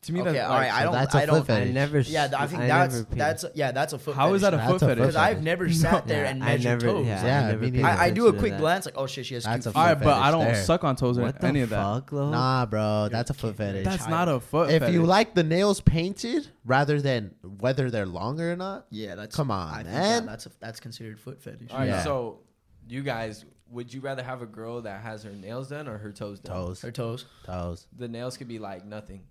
[0.04, 0.68] To me, Okay, that's all right.
[0.70, 0.94] like, I don't.
[0.94, 1.38] that's a I don't.
[1.40, 1.70] foot fetish.
[1.70, 2.00] I never.
[2.00, 4.16] Yeah, s- I think I that's never paid- that's yeah, that's a foot.
[4.16, 4.18] Fetish.
[4.18, 5.02] How is that a That's foot a foot fetish?
[5.02, 6.94] Because I've never sat there and I measured never.
[6.94, 7.06] toes.
[7.06, 7.86] Yeah, Yeah, I never me neither.
[7.88, 8.60] I, I do a quick that.
[8.62, 9.94] glance, like, oh shit, she has That's cute a All feet.
[9.96, 10.64] right, but I fetish don't there.
[10.64, 11.84] suck on toes or What the any of that.
[11.84, 12.30] fuck, Lo?
[12.32, 13.84] Nah, bro, that's a foot fetish.
[13.84, 14.70] That's not a foot.
[14.70, 14.88] Fetish.
[14.88, 15.10] If you fetish.
[15.10, 19.74] like the nails painted rather than whether they're longer or not, Yeah, that's Come on,
[19.74, 20.26] I think man.
[20.26, 21.72] that's a, that's considered foot fetish.
[21.72, 22.04] All right, Yeah.
[22.06, 22.40] so
[22.88, 26.14] you guys, would you rather have a girl that has her nails done or her
[26.14, 26.56] toes done?
[26.56, 27.86] toes, Her toes, toes.
[27.98, 29.24] The nails could be like nothing.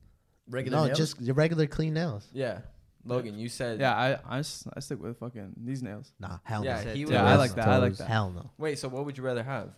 [0.48, 0.98] Regular No, nails.
[0.98, 2.26] just your regular clean nails.
[2.32, 2.60] Yeah.
[3.04, 3.80] Logan, you said.
[3.80, 6.12] yeah, I, I, s- I stick with fucking these nails.
[6.20, 6.92] Nah, hell Yeah, no.
[6.92, 7.68] he Yeah, I like that.
[7.68, 8.08] I like that.
[8.08, 8.50] Hell no.
[8.58, 9.70] Wait, so what would you rather have?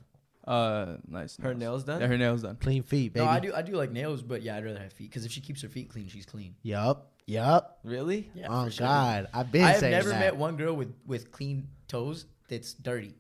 [0.46, 1.36] Uh, nice.
[1.36, 2.00] Her nails done?
[2.00, 2.56] Yeah, her nails done.
[2.56, 3.24] Clean feet, baby.
[3.24, 5.30] no, I do I do like nails, but yeah, I'd rather have feet because if
[5.32, 6.54] she keeps her feet clean, she's clean.
[6.62, 7.12] Yup.
[7.26, 7.78] Yup.
[7.84, 8.30] Really?
[8.34, 8.86] Yeah, oh for sure.
[8.86, 10.18] God, I've been I have saying never that.
[10.18, 13.14] met one girl with with clean toes that's dirty.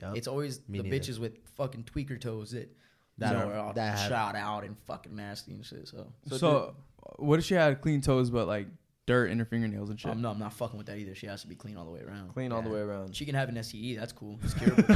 [0.00, 0.16] Yup.
[0.16, 0.96] It's always Me the neither.
[1.04, 2.70] bitches with fucking tweaker toes that
[3.18, 5.88] That- you know, we're all that have- shot out and fucking nasty and shit.
[5.88, 6.76] So So, So
[7.16, 8.66] what if she had clean toes but like
[9.06, 10.10] dirt in her fingernails and shit?
[10.10, 11.14] um, no, I'm not fucking with that either.
[11.14, 12.32] She has to be clean all the way around.
[12.34, 13.14] clean all the way around.
[13.14, 13.96] She can have an STD.
[13.98, 14.38] That's cool.
[14.42, 14.84] It's curable.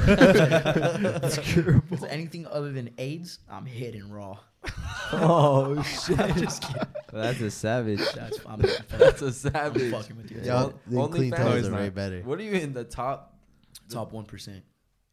[1.25, 2.05] it's curable.
[2.09, 4.39] anything other than AIDS, I'm hitting raw.
[5.13, 6.19] Oh shit!
[6.37, 6.87] Just kidding.
[7.13, 8.01] That's a savage.
[8.15, 8.61] That's I'm,
[8.97, 9.91] That's a I'm savage.
[9.91, 10.41] fucking with you.
[10.43, 11.95] Yo, Well, the only clean toes are way not.
[11.95, 12.21] better.
[12.23, 13.35] What are you in the top?
[13.89, 14.63] Top one percent.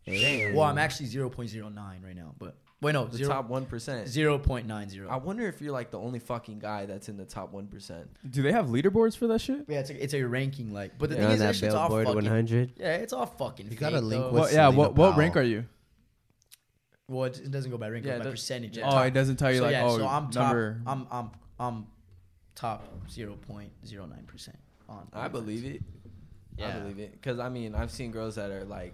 [0.05, 0.53] Damn.
[0.53, 3.49] Well, I'm actually zero point zero nine right now, but wait, no, The zero top
[3.49, 4.07] one percent.
[4.07, 5.09] Zero point nine zero.
[5.09, 8.09] I wonder if you're like the only fucking guy that's in the top one percent.
[8.29, 9.65] Do they have leaderboards for that shit?
[9.67, 11.21] Yeah, it's a, it's a ranking like, but the Yeah.
[11.23, 12.13] thing is, on that that shit's all fucking.
[12.15, 12.73] 100.
[12.77, 13.65] Yeah, it's all fucking.
[13.65, 14.31] You fake, got a link though.
[14.31, 15.65] with- What, yeah, what what rank are you?
[17.09, 18.79] Well, it, it doesn't go by rank, it Yeah, goes by percentage.
[18.83, 20.43] Oh, it doesn't tell you so like yeah, oh so I'm top.
[20.47, 20.81] number.
[20.85, 21.87] I'm I'm I'm
[22.55, 24.57] top zero point zero nine percent
[24.89, 25.07] on.
[25.13, 25.81] I believe it.
[26.61, 28.93] I believe it because I mean I've seen girls that are like,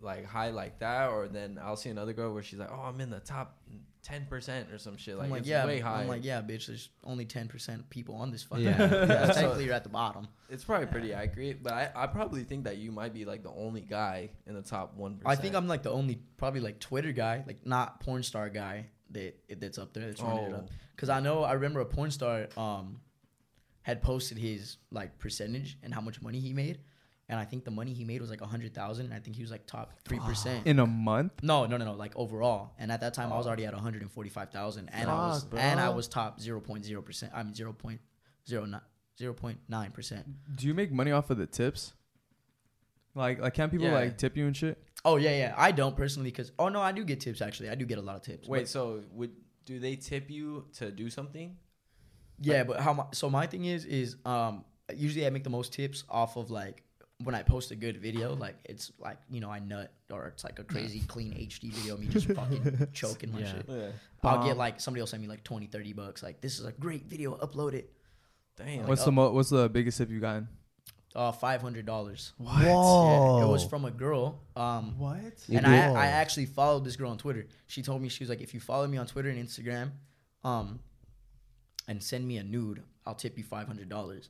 [0.00, 3.00] like high like that, or then I'll see another girl where she's like, oh, I'm
[3.00, 3.58] in the top
[4.02, 5.16] ten percent or some shit.
[5.16, 6.00] Like, I'm like, it's yeah, way high.
[6.02, 6.66] I'm like, yeah, bitch.
[6.66, 8.64] There's only ten percent people on this fucking.
[8.64, 8.78] Yeah.
[9.08, 10.28] Yeah, so- technically you're at the bottom.
[10.50, 13.50] It's probably pretty accurate, but I, I probably think that you might be like the
[13.50, 17.12] only guy in the top one I think I'm like the only probably like Twitter
[17.12, 20.58] guy, like not porn star guy that that's up there that's running it Oh.
[20.58, 20.68] up.
[20.96, 23.00] Because I know I remember a porn star um
[23.82, 26.78] had posted his like percentage and how much money he made,
[27.28, 29.06] and I think the money he made was like a hundred thousand.
[29.06, 30.66] And I think he was like top three percent.
[30.66, 31.32] in a month.
[31.42, 31.92] No, no, no, no.
[31.94, 34.88] Like overall, and at that time, I was already at one hundred and forty-five thousand,
[34.92, 37.32] and I was Fuck, and I was top zero point zero percent.
[37.34, 38.00] I'm zero point
[38.48, 38.80] zero nine
[39.18, 40.26] zero point nine percent.
[40.56, 41.92] Do you make money off of the tips?
[43.14, 43.94] Like like can't people Yeah.
[43.94, 44.82] like tip you and shit?
[45.04, 45.54] Oh yeah, yeah.
[45.56, 47.70] I don't personally because oh no, I do get tips actually.
[47.70, 48.46] I do get a lot of tips.
[48.48, 49.32] Wait, but- so would
[49.64, 51.56] do they tip you to do something?
[52.40, 54.64] yeah, but how my so my thing is is um
[54.94, 56.84] usually I make the most tips off of like
[57.24, 60.44] when I post a good video, like it's like you know I nut or it's
[60.44, 63.52] like a crazy clean HD video of me just fucking choking my Yeah.
[63.52, 63.64] shit.
[63.68, 63.88] Yeah.
[64.22, 66.22] I'll Um, get like somebody will send me like 20, 30 bucks.
[66.22, 67.92] Like this is a great video, upload it.
[68.56, 68.86] Damn.
[68.86, 70.48] What's the mo- what's the biggest tip you gotten?
[71.14, 72.34] Uh, five hundred dollars.
[72.38, 72.60] What?
[72.62, 74.40] Yeah, it was from a girl.
[74.54, 75.16] Um, What?
[75.48, 75.70] And do?
[75.70, 77.46] I, I actually followed this girl on Twitter.
[77.66, 79.90] She told me she was like, if you follow me on Twitter and Instagram,
[80.44, 80.80] um,
[81.88, 84.28] and send me a nude, I'll tip you five hundred dollars.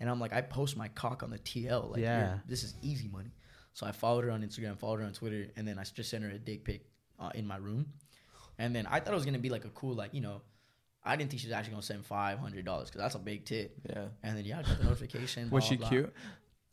[0.00, 1.90] And I'm like, I post my cock on the TL.
[1.92, 2.20] Like, Yeah.
[2.20, 3.30] yeah, this is easy money.
[3.74, 6.24] So I followed her on Instagram, followed her on Twitter, and then I just sent
[6.24, 6.84] her a dick pic
[7.18, 7.86] uh, in my room.
[8.58, 10.42] And then I thought it was gonna be like a cool, like you know,
[11.04, 13.44] I didn't think she was actually gonna send five hundred dollars because that's a big
[13.44, 13.76] tip.
[13.88, 14.06] Yeah.
[14.22, 15.48] And then yeah, I got the notification.
[15.50, 15.88] Was blah, she blah.
[15.88, 16.14] cute?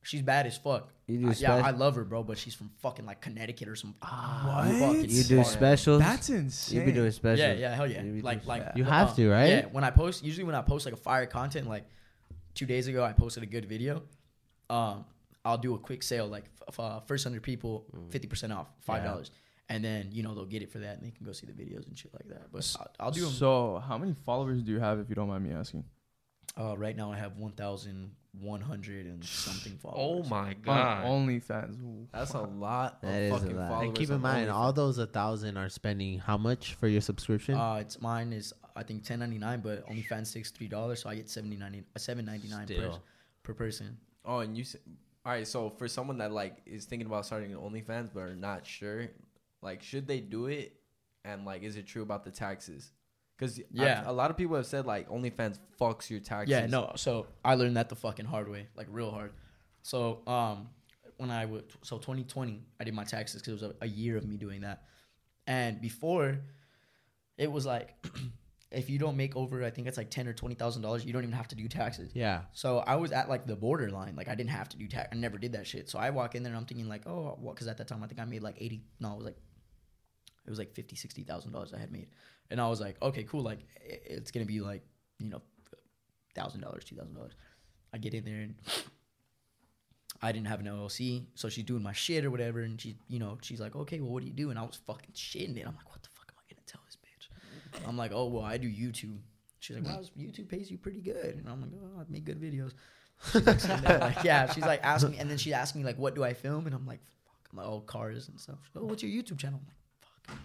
[0.01, 0.89] She's bad as fuck.
[1.07, 3.75] You do I- yeah, I love her, bro, but she's from fucking like Connecticut or
[3.75, 3.95] some.
[3.99, 4.95] What?
[5.09, 5.47] You do smart.
[5.47, 5.99] specials.
[6.01, 6.79] That's insane.
[6.79, 7.39] You be doing specials.
[7.39, 8.03] Yeah, yeah, hell yeah.
[8.03, 9.47] You Like, like You uh, have to, right?
[9.49, 11.85] Yeah, when I post, usually when I post like a fire content, like
[12.55, 14.01] two days ago, I posted a good video.
[14.69, 15.05] Um,
[15.43, 18.11] I'll do a quick sale, like f- uh, first hundred people, Mm.
[18.11, 19.29] fifty percent off, five dollars,
[19.69, 21.53] and then you know they'll get it for that, and they can go see the
[21.53, 22.51] videos and shit like that.
[22.51, 23.29] But I'll, I'll do them.
[23.31, 25.83] So, how many followers do you have, if you don't mind me asking?
[26.59, 30.25] Uh, right now, I have one thousand one hundred and something followers.
[30.25, 30.57] Oh followers.
[30.65, 31.81] my On OnlyFans.
[31.83, 32.07] Ooh.
[32.11, 33.83] That's a lot That of is a lot.
[33.83, 34.53] And keep in mind, OnlyFans.
[34.53, 37.55] all those a thousand are spending how much for your subscription?
[37.55, 41.09] Uh, it's mine is I think ten ninety nine, but OnlyFans takes three dollars, so
[41.09, 42.91] I get seventy ninety uh, seven ninety nine per
[43.43, 43.97] per person.
[44.23, 44.63] Oh, and you.
[44.63, 44.81] said.
[45.25, 48.35] All right, so for someone that like is thinking about starting an OnlyFans but are
[48.35, 49.07] not sure,
[49.63, 50.75] like, should they do it?
[51.23, 52.91] And like, is it true about the taxes?
[53.35, 54.03] Because Yeah.
[54.05, 56.51] a lot of people have said like OnlyFans fucks your taxes.
[56.51, 56.91] Yeah, no.
[56.95, 59.31] So I learned that the fucking hard way, like real hard.
[59.81, 60.69] So um,
[61.17, 64.17] when I would so 2020, I did my taxes because it was a, a year
[64.17, 64.83] of me doing that,
[65.47, 66.37] and before,
[67.37, 67.95] it was like,
[68.71, 71.13] if you don't make over, I think it's like ten or twenty thousand dollars, you
[71.13, 72.11] don't even have to do taxes.
[72.13, 72.41] yeah.
[72.53, 75.09] So I was at like the borderline, like I didn't have to do tax.
[75.11, 75.89] I never did that shit.
[75.89, 77.55] So I walk in there and I'm thinking like, oh, what?
[77.55, 78.83] Because at that time I think I made like eighty.
[78.99, 79.37] No, it was like,
[80.45, 82.07] it was like fifty, sixty thousand dollars I had made,
[82.49, 83.43] and I was like, okay, cool.
[83.43, 84.83] Like it's gonna be like
[85.19, 85.41] you know,
[86.35, 87.33] thousand dollars, two thousand dollars.
[87.93, 88.55] I get in there and
[90.21, 93.19] I didn't have an LLC, so she's doing my shit or whatever, and she, you
[93.19, 94.49] know, she's like, okay, well, what do you do?
[94.49, 95.65] And I was fucking shitting it.
[95.67, 97.74] I'm like, what the fuck am I gonna tell this bitch?
[97.87, 99.17] I'm like, oh well, I do YouTube.
[99.59, 102.39] She's like, well, YouTube pays you pretty good, and I'm like, oh, I make good
[102.39, 102.73] videos.
[103.31, 106.15] She's like, like, yeah, she's like asking me, and then she asked me like, what
[106.15, 106.65] do I film?
[106.65, 108.57] And I'm like, fuck, I'm like, oh, cars and stuff.
[108.63, 109.61] She's like, oh, what's your YouTube channel?
[109.61, 109.77] I'm like,
[110.27, 110.37] fuck.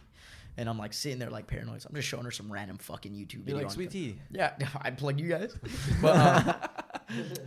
[0.56, 1.82] And I'm like sitting there like paranoid.
[1.82, 3.62] So I'm just showing her some random fucking YouTube You're video.
[3.62, 4.18] like sweet tea.
[4.30, 5.56] yeah, I plug you guys.
[6.00, 6.54] But, um,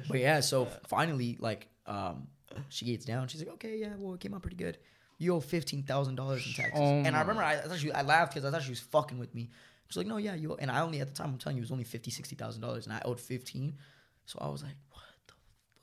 [0.09, 2.27] but yeah, so finally, like, um,
[2.69, 3.27] she gets down.
[3.29, 4.77] She's like, okay, yeah, well, it came out pretty good.
[5.17, 6.79] You owe fifteen thousand dollars in taxes.
[6.81, 8.79] Oh and I remember I, I thought she, I laughed because I thought she was
[8.79, 9.51] fucking with me.
[9.89, 10.53] She's like, no, yeah, you.
[10.53, 12.36] Owe, and I only at the time I'm telling you it was only fifty, sixty
[12.36, 13.77] thousand dollars, and I owed fifteen.
[14.25, 15.03] So I was like, what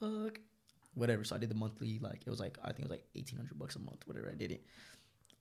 [0.01, 0.41] the fuck?
[0.95, 1.25] Whatever.
[1.25, 1.99] So I did the monthly.
[2.01, 4.03] Like it was like I think it was like eighteen hundred bucks a month.
[4.07, 4.65] Whatever I did it.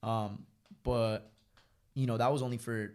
[0.03, 0.45] Um,
[0.83, 1.31] but
[1.95, 2.93] you know, that was only for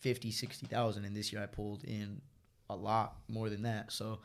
[0.00, 1.04] 50, 60,000.
[1.04, 2.20] And this year I pulled in
[2.68, 3.92] a lot more than that.
[3.92, 4.18] So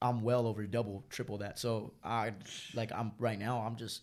[0.00, 1.58] I'm well over double, triple that.
[1.58, 2.34] So I
[2.74, 3.60] like I'm right now.
[3.60, 4.02] I'm just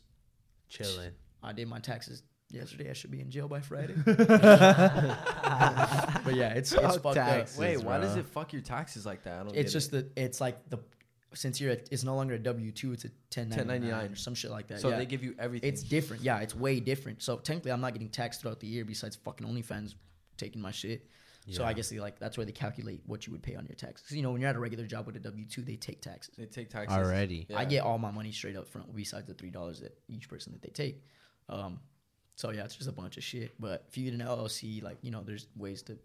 [0.72, 1.12] Chilling.
[1.44, 2.24] I did my taxes
[2.54, 2.90] yesterday.
[2.90, 3.96] I should be in jail by Friday.
[4.06, 4.16] but
[6.34, 7.58] yeah, it's it's Fuck fucked taxes.
[7.58, 7.62] up.
[7.62, 9.40] Wait, why does it fuck your taxes like that?
[9.40, 9.56] I don't.
[9.56, 10.80] It's get just that it's like the
[11.34, 14.12] since you're a, it's no longer a W two, it's a 1099 1099.
[14.12, 14.82] or some shit like that.
[14.82, 14.98] So yeah.
[14.98, 15.70] they give you everything.
[15.70, 16.24] it's different.
[16.24, 17.22] Yeah, it's way different.
[17.22, 19.96] So technically, I'm not getting taxed throughout the year besides fucking OnlyFans
[20.38, 21.08] taking my shit.
[21.50, 23.76] So I guess they like that's where they calculate what you would pay on your
[23.76, 24.12] taxes.
[24.12, 26.36] you know, when you're at a regular job with a W two, they take taxes.
[26.38, 27.48] they take taxes Already.
[27.50, 27.60] Yeah.
[27.60, 30.54] I get all my money straight up front besides the three dollars that each person
[30.54, 31.04] that they take.
[31.50, 31.80] Um,
[32.36, 33.52] so yeah, it's just a bunch of shit.
[33.60, 35.98] But if you get an LLC, like you know, there's ways to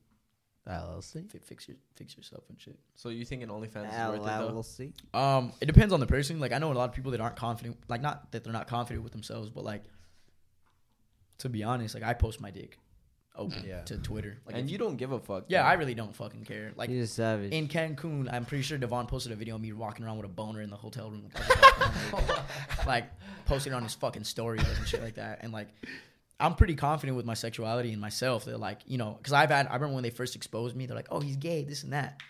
[0.68, 1.30] LLC.
[1.30, 2.76] fi- fix your fix yourself and shit.
[2.96, 4.52] So you think an OnlyFans is worth it though?
[4.52, 4.92] LLC.
[5.14, 6.40] Um, it depends on the person.
[6.40, 7.76] Like I know a lot of people that aren't confident.
[7.88, 9.84] Like not that they're not confident with themselves, but like
[11.38, 12.78] to be honest, like I post my dick
[13.36, 13.82] open Yeah.
[13.82, 14.38] to Twitter.
[14.46, 15.44] Like and if you don't give a fuck.
[15.48, 15.68] yeah, though.
[15.68, 16.72] I really don't fucking care.
[16.74, 17.52] Like He's a savage.
[17.52, 20.30] in Cancun, I'm pretty sure Devon posted a video of me walking around with a
[20.30, 21.28] boner in the hotel room.
[22.86, 23.04] like
[23.44, 25.40] posted it on his fucking stories and shit like that.
[25.42, 25.68] And like,
[26.38, 29.66] I'm pretty confident with my sexuality and myself They're like, you know, because I've had,
[29.68, 32.20] I remember when they first exposed me, they're like, oh, he's gay, this and that.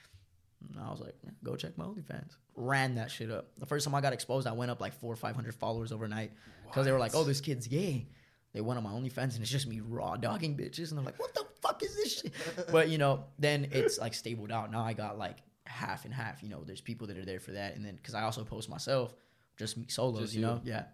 [0.68, 2.36] And I was like, yeah, go check my OnlyFans.
[2.54, 3.48] Ran that shit up.
[3.58, 6.32] The first time I got exposed, I went up like four or 500 followers overnight
[6.66, 8.06] because they were like, oh, this kid's gay.
[8.52, 10.88] They went on my OnlyFans and it's just me raw dogging bitches.
[10.90, 12.32] And they're like, what the fuck is this shit?
[12.72, 14.70] But, you know, then it's like stabled out.
[14.70, 16.42] Now I got like half and half.
[16.42, 17.76] You know, there's people that are there for that.
[17.76, 19.14] And then, because I also post myself,
[19.58, 20.46] just me solos, Just you you.
[20.46, 20.60] know?
[20.64, 20.84] Yeah.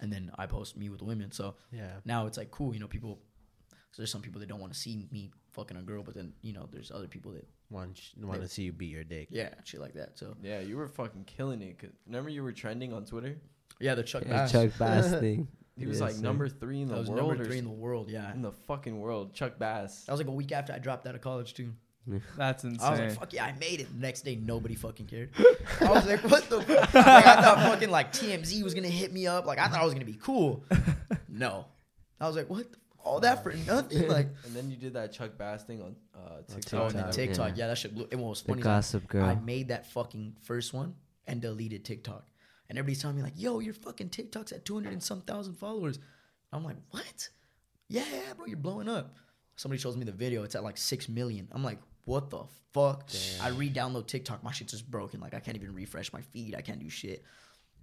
[0.00, 1.30] And then I post me with women.
[1.32, 2.00] So Yeah.
[2.04, 3.20] now it's like cool, you know, people.
[3.92, 6.32] So there's some people that don't want to see me fucking a girl, but then,
[6.42, 9.28] you know, there's other people that, Want want to see you beat your dick.
[9.30, 10.18] yeah, shit like that.
[10.18, 11.78] So, Yeah, you were fucking killing it.
[11.78, 13.40] 'cause- remember you were trending on Twitter?
[13.80, 14.52] yeah, the Chuck Yeah, Bass.
[14.52, 15.48] Chuck Bass thing.
[15.76, 17.28] He was Yes, like number three in the that was world.
[17.28, 18.32] number three in the world, yeah.
[18.34, 19.32] in the fucking world.
[19.34, 20.04] Chuck Bass.
[20.04, 21.72] That was like a week after I dropped out of college, too.
[22.36, 22.80] That's insane.
[22.86, 23.88] I was like, fuck yeah, I made it.
[23.94, 25.30] Next day, nobody fucking cared.
[25.80, 26.94] I was like, what the fuck?
[26.94, 29.46] Like, I thought fucking like TMZ was gonna hit me up.
[29.46, 30.64] Like, I thought I was gonna be cool.
[31.32, 31.64] No.
[32.20, 32.66] I was like, what?
[33.02, 34.08] All that for nothing?
[34.08, 36.80] Like, And then you did that Chuck Bass thing on uh, TikTok.
[36.80, 37.14] oh, and then TikTok.
[37.14, 37.48] TikTok.
[37.50, 37.54] Yeah.
[37.56, 38.06] Yeah, that shit blew.
[38.12, 39.24] And what was funny is Gossip Girl.
[39.24, 40.94] I made that fucking first one
[41.26, 42.26] and deleted TikTok.
[42.68, 45.98] And everybody's telling me, like, yo, your fucking TikTok's at 200 and some thousand followers.
[46.52, 47.28] I'm like, what?
[47.88, 49.16] Yeah, yeah, bro, you're blowing up.
[49.56, 50.42] Somebody shows me the video.
[50.42, 51.48] It's at like 6 million.
[51.52, 53.10] I'm like, what the fuck?
[53.42, 54.42] I re download TikTok.
[54.42, 55.20] My shit's just broken.
[55.20, 56.54] Like, I can't even refresh my feed.
[56.54, 57.24] I can't do shit.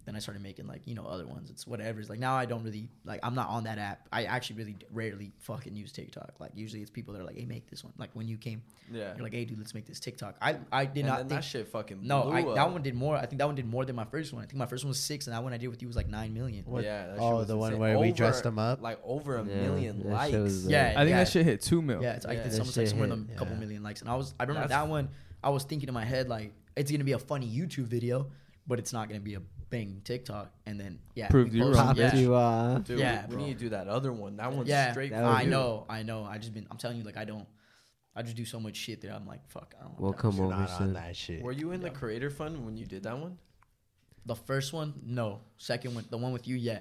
[0.08, 1.49] Then I started making like you know other ones.
[1.49, 1.99] It's whatever.
[1.99, 3.20] It's like now I don't really like.
[3.24, 4.08] I'm not on that app.
[4.14, 6.32] I actually really rarely fucking use TikTok.
[6.39, 8.62] Like usually it's people that are like, "Hey, make this one." Like when you came,
[8.89, 9.14] Yeah.
[9.16, 11.41] you're like, "Hey, dude, let's make this TikTok." I I did and not then think
[11.41, 12.55] that shit fucking no, blew I, up.
[12.55, 13.18] that one did more.
[13.18, 14.41] I think that one did more than my first one.
[14.43, 15.97] I think my first one was six, and that one I did with you was
[15.97, 16.64] like nine million.
[16.66, 17.08] What- Yeah.
[17.08, 17.82] That shit Oh, was the one insane.
[17.82, 18.82] where we dressed them up.
[18.82, 20.32] Like over a Yeah, million likes.
[20.32, 21.18] shit was, uh, Yeah, I think yeah.
[21.18, 22.01] that shit hit two mil.
[22.01, 22.39] Yeah, it's I Yeah.
[22.43, 23.36] think That almost like somewhere in hit.
[23.36, 23.99] a couple million likes.
[23.99, 25.10] And I was I remember That's- that one.
[25.43, 28.32] I was thinking in my head like it's gonna be a funny YouTube video,
[28.68, 30.51] but it's not gonna be a bang TikTok.
[30.65, 31.95] And then yeah, Proved you wrong.
[31.95, 34.38] Yeah, to, uh, Dude, Yeah, we, we need to do that other one.
[34.38, 34.91] That one's yeah.
[34.91, 35.11] straight.
[35.11, 35.49] That I you.
[35.49, 36.24] know, I know.
[36.24, 36.68] I just been.
[36.72, 37.47] I'm telling you, like I don't.
[38.15, 39.76] I just do so much shit that I'm like, fuck.
[39.80, 39.91] I don't.
[39.91, 40.36] want we'll that come.
[40.38, 41.43] You're over not on that shit.
[41.43, 43.38] Were you in the creator fund when you did that one?
[44.26, 45.39] The first one, no.
[45.57, 46.80] Second one, the one with you, yeah,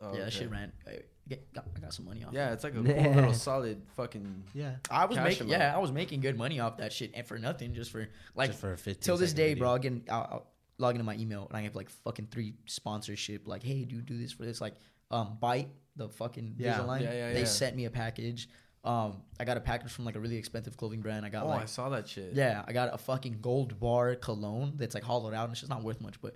[0.00, 0.24] Oh, yeah.
[0.24, 0.72] That shit ran.
[0.86, 0.98] I
[1.28, 2.32] get, got, I got some money off.
[2.32, 4.44] Yeah, it's like a cool little solid fucking.
[4.54, 4.76] Yeah.
[4.90, 7.74] I was making, yeah, I was making good money off that shit, and for nothing,
[7.74, 9.62] just for like Just for a till this day, video.
[9.62, 9.70] bro.
[9.72, 10.46] I'll, get, I'll, I'll
[10.78, 13.46] log into my email and I have like fucking three sponsorship.
[13.46, 14.60] Like, hey, do you do this for this?
[14.60, 14.74] Like,
[15.10, 16.78] um, Byte the fucking Yeah.
[16.78, 17.02] Invisalign.
[17.02, 17.44] Yeah, yeah, They yeah.
[17.46, 18.48] sent me a package.
[18.82, 21.24] Um, I got a package from like a really expensive clothing brand.
[21.24, 22.34] I got Oh, like I saw that shit.
[22.34, 25.70] yeah, I got a fucking gold bar cologne that's like hollowed out and it's just
[25.70, 26.34] not worth much, but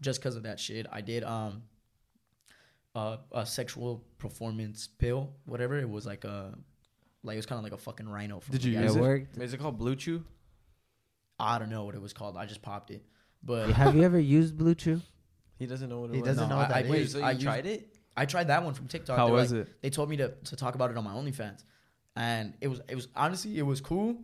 [0.00, 1.62] just because of that shit, I did um
[2.94, 5.78] uh, a sexual performance pill, whatever.
[5.78, 6.52] It was like a
[7.22, 8.40] like it was kind of like a fucking rhino.
[8.40, 8.82] From Did you guy.
[8.82, 9.02] use It it?
[9.02, 9.38] worked.
[9.38, 10.24] Is it called Blue Chew?
[11.38, 12.36] I don't know what it was called.
[12.36, 13.02] I just popped it,
[13.42, 15.00] but Have you ever used Blue Chew?
[15.58, 16.28] He doesn't know what it He was.
[16.30, 16.90] doesn't No, know what I- that I- is.
[16.90, 17.96] Wait, so you I used- tried it?
[18.16, 19.16] I tried that one from TikTok.
[19.18, 19.82] How They're was like- it?
[19.82, 21.64] They told me to to talk about it on my OnlyFans,
[22.16, 24.16] and it was it was honestly it was cool,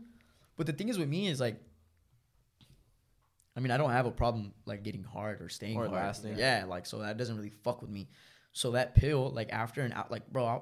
[0.56, 1.60] but the thing is with me is like.
[3.56, 5.92] I mean, I don't have a problem like getting hard or staying Or hard.
[5.92, 6.36] lasting.
[6.38, 8.08] Yeah, like so that doesn't really fuck with me.
[8.52, 10.60] So that pill, like after and out, like bro, I,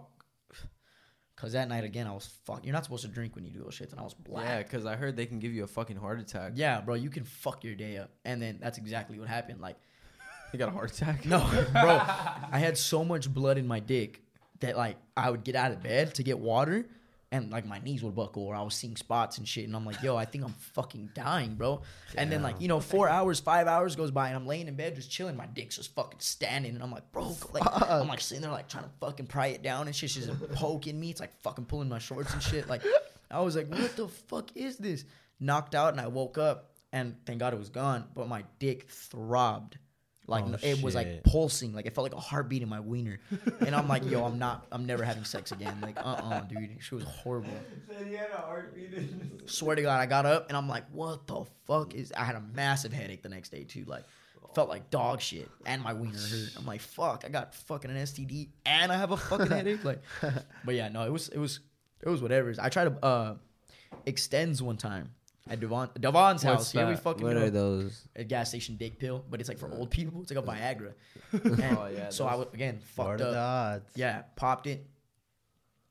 [1.44, 2.64] cause that night again I was fuck.
[2.64, 4.44] You're not supposed to drink when you do those shits, and I was black.
[4.46, 6.52] Yeah, because I heard they can give you a fucking heart attack.
[6.54, 9.60] Yeah, bro, you can fuck your day up, and then that's exactly what happened.
[9.60, 9.76] Like,
[10.52, 11.24] You got a heart attack?
[11.26, 11.38] no,
[11.72, 14.22] bro, I had so much blood in my dick
[14.60, 16.86] that like I would get out of bed to get water,
[17.34, 19.64] and like my knees would buckle or I was seeing spots and shit.
[19.64, 21.82] And I'm like, yo, I think I'm fucking dying, bro.
[22.16, 24.76] And then like you know, four hours, five hours goes by, and I'm laying in
[24.76, 25.36] bed just chilling.
[25.36, 28.68] My dick's just fucking standing, and I'm like, bro, like I'm like sitting there like
[28.68, 30.10] trying to fucking pry it down and shit.
[30.10, 31.10] She's just poking me.
[31.10, 32.68] It's like fucking pulling my shorts and shit.
[32.68, 32.82] Like
[33.30, 35.04] I was like, what the fuck is this?
[35.40, 38.04] Knocked out, and I woke up, and thank God it was gone.
[38.14, 39.78] But my dick throbbed.
[40.26, 43.20] Like Oh, it was like pulsing, like it felt like a heartbeat in my wiener,
[43.60, 45.78] and I'm like, yo, I'm not, I'm never having sex again.
[45.82, 47.52] Like, uh, uh dude, she was horrible.
[49.46, 52.10] Swear to God, I got up and I'm like, what the fuck is?
[52.16, 53.84] I had a massive headache the next day too.
[53.86, 54.04] Like,
[54.54, 56.50] felt like dog shit, and my wiener hurt.
[56.56, 59.84] I'm like, fuck, I got fucking an STD and I have a fucking headache.
[59.84, 60.02] Like,
[60.64, 61.60] but yeah, no, it was, it was,
[62.00, 62.54] it was whatever.
[62.58, 63.34] I tried to uh
[64.06, 65.10] Extenze one time
[65.48, 66.74] at Devon Devon's What's house.
[66.74, 67.02] Yeah, we that?
[67.02, 68.08] fucking What you are those?
[68.16, 70.22] a gas station dick pill, but it's like for old people.
[70.22, 70.92] It's like a Viagra.
[71.78, 73.36] Oh, yeah, So I was again fucked up.
[73.36, 73.90] odds?
[73.94, 74.86] Yeah, popped it.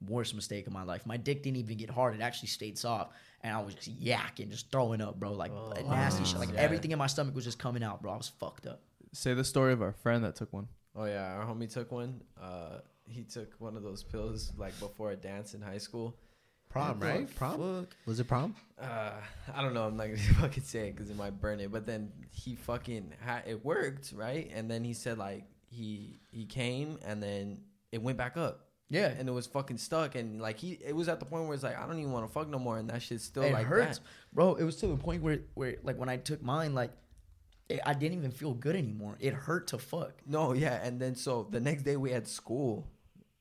[0.08, 1.06] Worst mistake of my life.
[1.06, 2.14] My dick didn't even get hard.
[2.14, 3.14] It actually stayed soft.
[3.42, 5.32] And I was just yakking, just throwing up, bro.
[5.34, 5.52] Like
[5.86, 6.40] nasty shit.
[6.40, 6.60] Like Yeah.
[6.62, 8.12] everything in my stomach was just coming out, bro.
[8.12, 8.82] I was fucked up.
[9.14, 10.68] Say the story of our friend that took one.
[10.96, 12.22] Oh yeah, our homie took one.
[12.42, 16.16] Uh, he took one of those pills like before a dance in high school.
[16.74, 17.30] Prom, Yeah, right?
[17.30, 17.38] fuck.
[17.58, 17.88] Prom?
[18.06, 18.56] Was it prom?
[18.82, 19.12] Uh,
[19.56, 19.84] I don't know.
[19.86, 21.72] I'm not gonna fucking say it because it might burn it.
[21.72, 24.52] But then he fucking ha- it worked, right?
[24.54, 27.62] And then he said like he he came and then
[27.92, 28.66] it went back up.
[28.90, 29.08] Yeah.
[29.08, 31.64] And it was fucking stuck, and like he, it was at the point where it's
[31.64, 33.66] like I don't even want to fuck no more, and that shit's still it like
[33.66, 34.06] hurts, that.
[34.34, 34.56] bro.
[34.56, 36.92] It was to the point where, where like when I took mine, like
[37.70, 39.16] it, I didn't even feel good anymore.
[39.20, 40.14] It hurt to fuck.
[40.28, 42.88] No, yeah, and then so the next day we had school,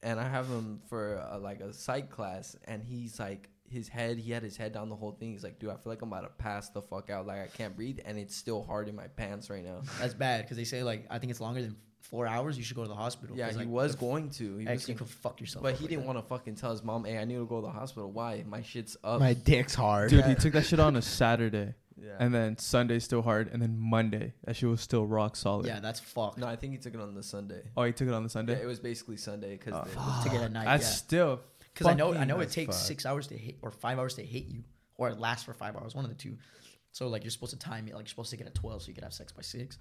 [0.02, 4.18] and I have him for uh like a psych class, and he's like his head,
[4.18, 5.32] he had his head down the whole thing.
[5.32, 7.46] He's like, dude, I feel like I'm about to pass the fuck out, like I
[7.46, 9.80] can't breathe, and it's still hard in my pants right now.
[10.00, 12.58] That's bad because they say like I think it's longer than four hours.
[12.58, 13.36] You should go to the hospital.
[13.36, 15.62] Yeah, he like, was going to, he was you gonna- could fuck yourself.
[15.62, 17.60] but he like didn't want to fucking tell his mom, hey, I need to go
[17.60, 18.10] to the hospital.
[18.10, 18.44] Why?
[18.46, 19.20] My shit's up.
[19.20, 20.10] My dick's hard.
[20.10, 22.16] Dude, he took that shit on a Saturday, yeah.
[22.18, 25.66] and then Sunday still hard, and then Monday that shit was still rock solid.
[25.66, 26.38] Yeah, that's fucked.
[26.38, 27.62] no, I think he took it on the Sunday.
[27.76, 28.62] Oh, he took it on the Yeah, Sunday.
[28.62, 30.64] it was basically Sunday because Oh, to get at night.
[30.64, 30.90] That's yeah.
[30.90, 31.40] still
[31.72, 32.86] Because I know I know it takes fuck.
[32.86, 34.64] six hours to hit or five hours to hit you,
[34.96, 36.36] or it lasts for five hours, one of the two.
[36.90, 38.88] So like you're supposed to time it, like you're supposed to get at twelve, so
[38.88, 39.78] you could have sex by six.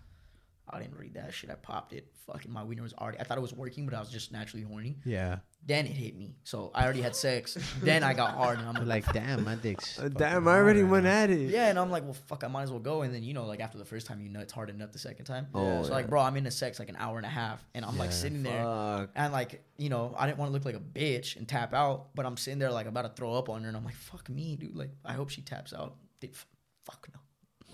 [0.74, 1.50] I didn't read that shit.
[1.50, 2.08] I popped it.
[2.28, 3.20] Fucking my wiener was already.
[3.20, 4.98] I thought it was working, but I was just naturally horny.
[5.06, 5.40] Yeah.
[5.64, 7.56] Then it hit me, so I already had sex.
[7.84, 10.00] then I got hard, and I'm like, like, damn, my dick's.
[10.00, 11.52] Uh, damn, I already went right at it.
[11.52, 13.04] yeah, and I'm like, well, fuck, I might as well go.
[13.04, 14.98] And then you know, like after the first time, you know it's hard enough the
[14.98, 15.48] second time.
[15.54, 17.96] Oh, so like, bro, I'm into sex like an hour and a half, and I'm
[17.98, 18.64] like Yeah, sitting there.
[18.64, 19.10] Fuck.
[19.16, 22.08] And like, you know, I didn't want to look like a bitch and tap out,
[22.16, 24.30] but I'm sitting there like about to throw up on her, and I'm like, fuck
[24.30, 24.76] me, dude.
[24.76, 25.96] Like, I hope she taps out.
[26.22, 26.48] Did f-
[26.86, 27.20] fuck no.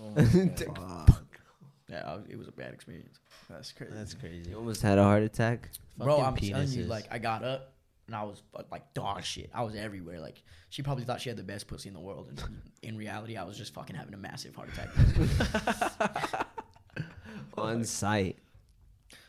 [0.02, 0.24] Oh my
[0.54, 0.78] God.
[0.78, 1.06] now.
[1.08, 1.24] Fuck.
[1.90, 3.20] Yeah, I- it was a bad experience,
[3.50, 3.94] that's crazy.
[3.94, 4.50] That's crazy.
[4.50, 5.70] You almost had a heart attack.
[5.98, 6.18] bro.
[6.18, 6.36] Fucking I'm
[6.66, 6.88] telling you, penises.
[6.90, 7.74] like, I got up
[8.08, 9.50] and I was uh, like dog shit.
[9.54, 10.20] I was everywhere.
[10.20, 12.44] Like, she probably thought she had the best pussy in the world, and
[12.84, 16.48] in reality, I was just fucking having a massive heart attack.
[17.58, 18.38] On site.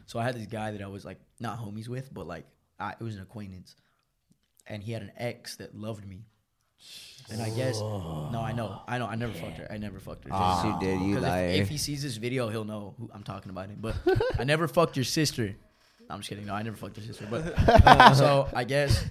[0.07, 2.45] So I had this guy that I was like not homies with, but like
[2.81, 3.75] I, it was an acquaintance,
[4.67, 6.25] and he had an ex that loved me.
[7.31, 9.67] And I guess no, I know, I know, I never fucked her.
[9.71, 10.31] I never fucked her.
[10.33, 11.47] Yes, you did, you 'Cause liar.
[11.49, 13.79] if, if he sees this video, he'll know who I'm talking about him.
[13.81, 13.97] But
[14.39, 15.55] I never fucked your sister.
[16.09, 16.47] No, I'm just kidding.
[16.47, 17.27] No, I never fucked your sister.
[17.31, 17.53] But
[17.87, 19.05] uh, so I guess,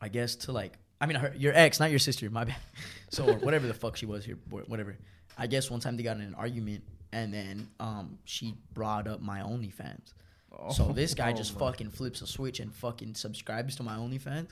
[0.00, 2.28] I guess to like, I mean, her, your ex, not your sister.
[2.30, 2.56] My bad.
[3.10, 4.96] So or whatever the fuck she was here, wh- whatever.
[5.38, 6.82] I guess one time they got in an argument,
[7.12, 10.12] and then um she brought up my OnlyFans.
[10.74, 14.48] So this guy Oh just fucking flips a switch and fucking subscribes to my OnlyFans,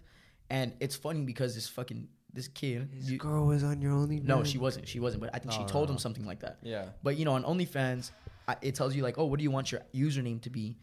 [0.51, 2.91] and it's funny because this fucking this kid.
[2.93, 4.21] This you- girl was on your only.
[4.21, 4.87] no, she wasn't.
[4.89, 5.23] She wasn't.
[5.23, 5.93] But I think she told no.
[5.95, 6.59] him something like that.
[6.63, 6.87] Yeah.
[7.03, 8.11] But you know, on OnlyFans,
[8.49, 10.77] I, it tells you like, oh, what do you want your username to be?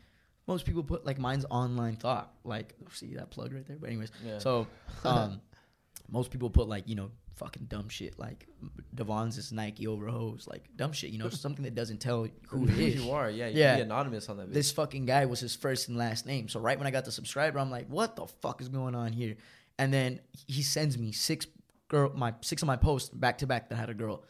[0.47, 2.33] Most people put like mine's online thought.
[2.43, 3.77] Like, see that plug right there.
[3.79, 4.39] But anyways, Yeah.
[4.39, 4.65] so
[5.03, 5.41] um,
[6.09, 8.45] most people put like you know fucking dumb shit like
[8.93, 11.09] Devon's is Nike over hose like dumb shit.
[11.11, 13.03] You know something that doesn't tell who it is.
[13.03, 13.29] you are.
[13.29, 13.47] Yeah.
[13.47, 13.71] You Yeah.
[13.71, 14.49] can be anonymous on that.
[14.49, 14.53] Bitch.
[14.53, 16.49] This fucking guy was his first and last name.
[16.49, 19.13] So right when I got the subscriber, I'm like, what the fuck is going on
[19.13, 19.35] here?
[19.81, 21.47] And then he sends me six
[21.87, 24.23] girl my six of my posts back to back that had a girl.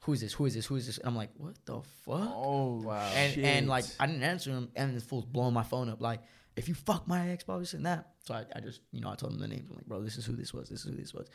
[0.00, 0.32] Who is this?
[0.32, 0.66] Who is this?
[0.66, 0.98] Who is this?
[0.98, 2.30] And I'm like, what the fuck?
[2.32, 3.10] Oh Wow.
[3.14, 6.20] and and like I didn't answer him, and this fool's blowing my phone up like,
[6.56, 8.02] if you fuck my ex, blah this and that.
[8.26, 9.68] So I, I just you know I told him the names.
[9.68, 10.68] I'm like, bro, this is who this was.
[10.70, 11.28] This is who this was.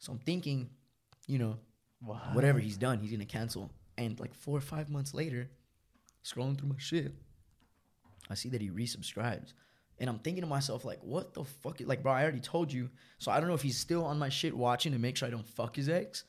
[0.00, 0.70] So I'm thinking,
[1.28, 1.56] you know,
[2.32, 3.70] whatever he's done, he's gonna cancel.
[3.96, 5.48] And like four or five months later,
[6.24, 7.14] scrolling through my shit,
[8.28, 9.52] I see that he resubscribes.
[10.00, 11.80] And I'm thinking to myself, like, what the fuck?
[11.84, 12.90] Like, bro, I already told you.
[13.18, 15.30] So I don't know if he's still on my shit watching to make sure I
[15.30, 16.24] don't fuck his ex.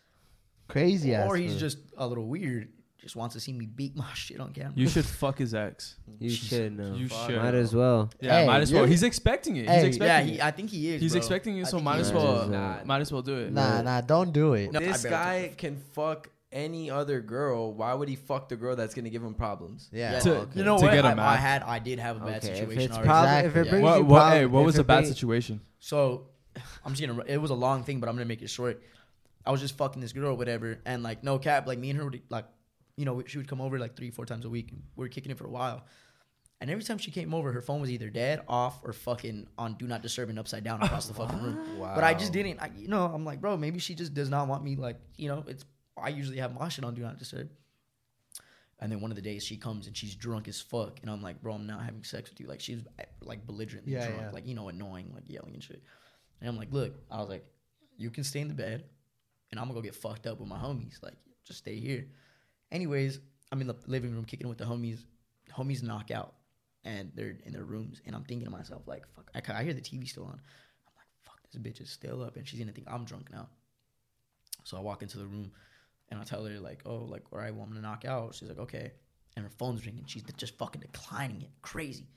[0.68, 1.28] Crazy ass.
[1.28, 1.60] or he's fool.
[1.60, 2.70] just a little weird.
[3.00, 4.74] just wants to see me beat my shit on camera.
[4.76, 5.96] You should fuck his ex.
[6.20, 6.96] You should know.
[6.96, 7.30] You Fuck.
[7.30, 7.38] should.
[7.42, 8.10] Might as well.
[8.22, 8.86] Yeah, Hey, might as well.
[8.86, 9.62] He's expecting it.
[9.62, 10.42] He's Hey, yeah, expecting he.
[10.42, 11.02] I think he is.
[11.02, 11.18] He's bro.
[11.20, 12.48] expecting I it, so might as well.
[12.48, 12.84] Nah.
[12.84, 13.52] Might as well do it.
[13.52, 14.72] Nah, nah, don't do it.
[14.72, 17.72] No, this guy can fuck any other girl.
[17.74, 19.90] Why would he fuck the girl that's gonna give him problems?
[19.92, 20.14] Yeah.
[20.14, 20.94] Yeah, To- you know to what?
[20.94, 21.40] get I, him I out.
[21.40, 23.08] had, I did have a bad Okay, if situation it's already.
[23.08, 23.70] problem, if it Yeah.
[23.72, 25.62] brings What, you what, problem, hey, what if was it the bad bring- situation?
[25.80, 26.30] So
[26.84, 27.22] I'm just gonna.
[27.28, 28.82] It was a long thing, but I'm gonna make it short.
[29.46, 32.00] I was just fucking this girl, or whatever, and like no cap, like me and
[32.00, 32.46] her would like,
[32.96, 34.72] you know, she would come over like three, four times a week.
[34.72, 35.84] And we were kicking it for a while,
[36.62, 39.74] and every time she came over, her phone was either dead, off, or fucking on
[39.76, 41.60] do not disturb and upside down across the fucking room.
[41.80, 41.92] Wow.
[41.94, 42.60] But I just didn't.
[42.62, 44.78] I, you know, I'm like, bro, maybe she just does not want me.
[44.78, 45.66] Like, you know, it's
[45.98, 47.50] I usually have my shit on do not disturb.
[48.80, 51.22] And then one of the days she comes and she's drunk as fuck, and I'm
[51.22, 52.48] like, bro, I'm not having sex with you.
[52.48, 52.80] Like she's
[53.22, 54.32] like belligerently Yeah, drunk, yeah.
[54.32, 55.82] like you know, annoying, like yelling and shit.
[56.42, 57.46] And I'm like, look, I was like,
[57.98, 58.84] you can stay in the bed,
[59.52, 61.02] and I'm gonna go get fucked up with my homies.
[61.02, 61.16] Like,
[61.46, 62.06] just stay here.
[62.72, 63.20] Anyways,
[63.52, 65.06] I'm in the living room kicking with the homies.
[65.56, 66.34] Homies knock out,
[66.84, 69.74] and they're in their rooms, and I'm thinking to myself, like, fuck, I, I hear
[69.74, 70.32] the TV still on.
[70.34, 73.48] I'm like, fuck, this bitch is still up, and she's gonna think I'm drunk now.
[74.66, 75.52] So I walk into the room,
[76.10, 78.36] and I tell her like, oh, like, all right, well, I'm gonna knock out.
[78.36, 78.92] She's like, okay,
[79.36, 80.06] and her phone's ringing.
[80.08, 82.08] She's just fucking declining it, crazy.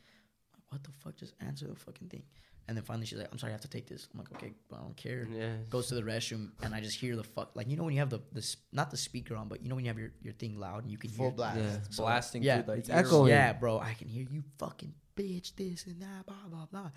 [0.55, 1.16] I'm like, what the fuck?
[1.16, 2.22] Just answer the fucking thing.
[2.68, 4.07] And then finally, she's like, I'm sorry, I have to take this.
[4.12, 5.55] I'm like, okay, I don't care Yeah.
[5.70, 8.01] goes to the restroom and I just hear the fuck like you know when you
[8.01, 10.11] have the the s- not the speaker on but you know when you have your,
[10.20, 11.59] your thing loud and you can Full hear blast.
[11.59, 11.76] Yeah.
[11.89, 13.30] So, blasting yeah, through the it's echoing.
[13.30, 16.91] yeah bro I can hear you fucking bitch this and that blah blah blah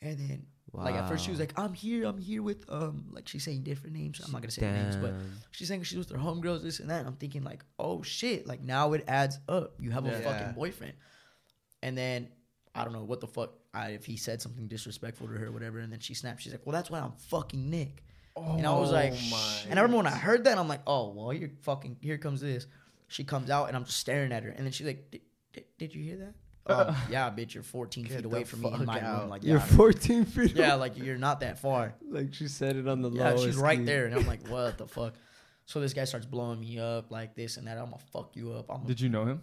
[0.00, 3.26] and then like at first she was like I'm here I'm here with um like
[3.28, 4.20] she's saying different names.
[4.24, 5.14] I'm not gonna say the names but
[5.52, 8.46] she's saying she's with her homegirls this and that and I'm thinking like oh shit.
[8.46, 9.74] Like now it adds up.
[9.80, 10.20] You have a Yeah.
[10.20, 10.94] fucking boyfriend.
[11.82, 12.28] And then
[12.74, 15.52] I don't know what the fuck I, if he said something disrespectful to her or
[15.52, 18.02] whatever and then she snapped she's like well that's why I'm fucking Nick.
[18.36, 20.82] And I was like, Oh my and I remember when I heard that, I'm like,
[20.86, 22.66] oh, well, here fucking, here comes this.
[23.08, 25.22] She comes out and I'm just staring at her, and then she's like, "Did-
[25.54, 26.34] did, did you hear that?
[26.68, 29.20] Oh, yeah, bitch, you're 14 Get feet away from me in my out.
[29.22, 29.30] room.
[29.30, 30.54] Like, You're 14 feet.
[30.56, 31.94] yeah, like you're not that far.
[32.10, 33.44] Like she said it on the Yeah, lowest.
[33.44, 33.84] she's right key.
[33.84, 35.14] there, and I'm like, what the fuck?
[35.66, 37.76] So this guy starts blowing me up like this and that.
[37.78, 38.66] I'm gonna fuck you up.
[38.70, 39.42] I'm Did you know him?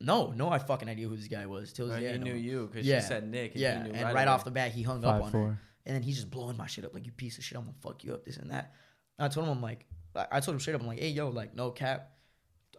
[0.00, 1.72] no, no, I fucking idea who this guy was.
[1.72, 2.38] Till this And day, I he knew him.
[2.44, 3.00] you because Yeah.
[3.00, 3.52] she said Nick.
[3.52, 5.58] And Yeah, knew and right, right, off the bat, he hung up Five on her.
[5.86, 7.56] And then he's just blowing my shit up like you piece of shit.
[7.58, 8.74] I'm gonna fuck you up, this and that.
[9.18, 11.08] And I told him I'm like, I I told him straight up, I'm like, hey
[11.10, 12.12] yo, like no cap.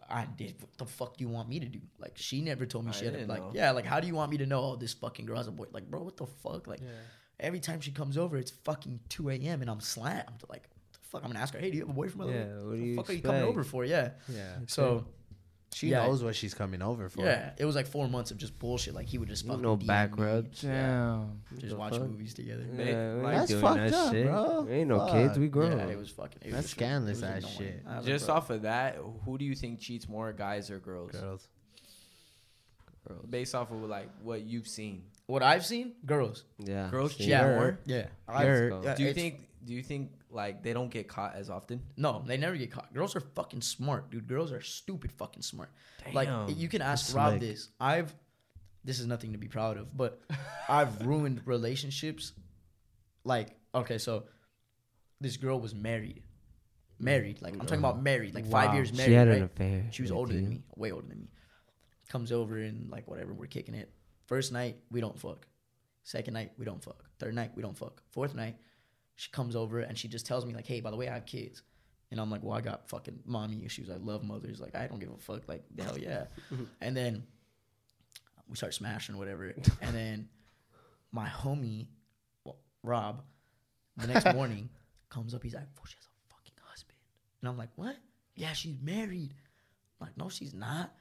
[0.09, 0.55] I did.
[0.61, 1.79] What the fuck do you want me to do?
[1.99, 3.13] Like she never told me I shit.
[3.13, 3.51] didn't Like know.
[3.53, 4.61] yeah, like how do you want me to know?
[4.61, 5.65] Oh, this fucking girl has a boy.
[5.71, 6.67] Like bro, what the fuck?
[6.67, 6.81] Like
[7.39, 9.61] every time she comes over, it's fucking 2 a.m.
[9.61, 10.43] and I'm slammed.
[10.49, 12.31] Like what the fuck, I'm gonna ask her, hey, do you have a boyfriend?
[12.31, 12.37] by?
[12.37, 13.85] Yeah, what the do you fuck are you coming over for?
[13.85, 14.09] Yeah.
[14.27, 14.55] Yeah.
[14.67, 15.05] So
[15.71, 16.07] She Yeah.
[16.07, 17.21] knows what she's coming over for.
[17.23, 18.95] yeah, it was like four months of just bullshit.
[18.95, 20.61] Like he would just You fucking know DM back me, rubs.
[20.63, 21.41] Damn.
[21.59, 22.01] just watch fuck?
[22.09, 22.63] movies together.
[22.73, 24.25] They- Yeah, we like- That's doing fucked that up, shit.
[24.25, 24.61] bro.
[24.61, 25.11] We ain't no Fuck.
[25.11, 25.37] kids.
[25.39, 25.77] We grown.
[25.77, 26.39] Yeah, it was fucking.
[26.41, 27.83] It That's was, scandalous ass shit.
[27.87, 28.35] I Just bro.
[28.35, 31.11] off of that, who do you think cheats more, guys or girls?
[31.11, 31.47] Girls.
[33.07, 33.25] Girls.
[33.29, 36.43] Based off of like what you've seen, What I've seen, girls.
[36.57, 36.89] Yeah.
[36.89, 37.43] girls cheat Yeah.
[37.55, 37.79] more.
[37.85, 38.07] Yeah.
[38.27, 38.71] Heard.
[38.71, 38.81] go.
[38.83, 39.47] yeah, Do you think?
[39.63, 41.81] Do you think like they don't get caught as often?
[41.97, 42.93] No, they never get caught.
[42.93, 44.27] Girls are fucking smart, dude.
[44.27, 45.71] Girls are stupid fucking smart.
[46.13, 47.15] Like you can ask Slick.
[47.15, 47.69] Rob this.
[47.79, 48.13] I've
[48.83, 50.21] this is nothing to be proud of, but
[50.69, 52.33] I've ruined relationships.
[53.23, 54.25] Like, okay, so
[55.19, 56.23] this girl was married.
[56.99, 57.41] Married.
[57.41, 59.09] Like I'm talking about oh, married, like five years married.
[59.09, 59.37] She had right?
[59.37, 59.85] an affair.
[59.91, 61.27] She was with older than me, way older than me.
[62.09, 63.91] Comes over and like whatever, we're kicking it.
[64.27, 65.47] First night, we don't fuck.
[66.03, 67.03] Second night, we don't fuck.
[67.19, 68.01] Third night, we don't fuck.
[68.11, 68.57] Fourth night,
[69.19, 71.25] she comes over and she just tells me like, "Hey, by the way, I have
[71.25, 71.61] kids."
[72.09, 73.89] And I'm like, "Well, I got fucking mommy issues.
[73.89, 74.61] I love mothers.
[74.61, 75.45] Like, I don't give a fuck.
[75.49, 76.27] Like, hell yeah."
[76.81, 77.23] and then
[78.47, 79.53] we start smashing whatever.
[79.81, 80.29] and then
[81.11, 81.87] my homie,
[82.45, 83.21] well, Rob,
[83.97, 84.69] the next morning
[85.09, 85.43] comes up.
[85.43, 86.97] He's like, "Oh, she has a fucking husband."
[87.41, 87.97] And I'm like, "What?
[88.35, 89.33] Yeah, she's married."
[89.99, 90.93] I'm like, no, she's not.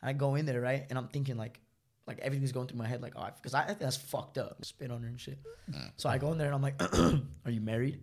[0.00, 0.86] And I go in there, right?
[0.88, 1.60] And I'm thinking like,
[2.06, 4.64] like everything's going through my head, like, oh, because I, I think that's fucked up.
[4.64, 5.38] Spit on her and shit.
[5.96, 6.80] So I go in there and I'm like,
[7.44, 8.00] are you married?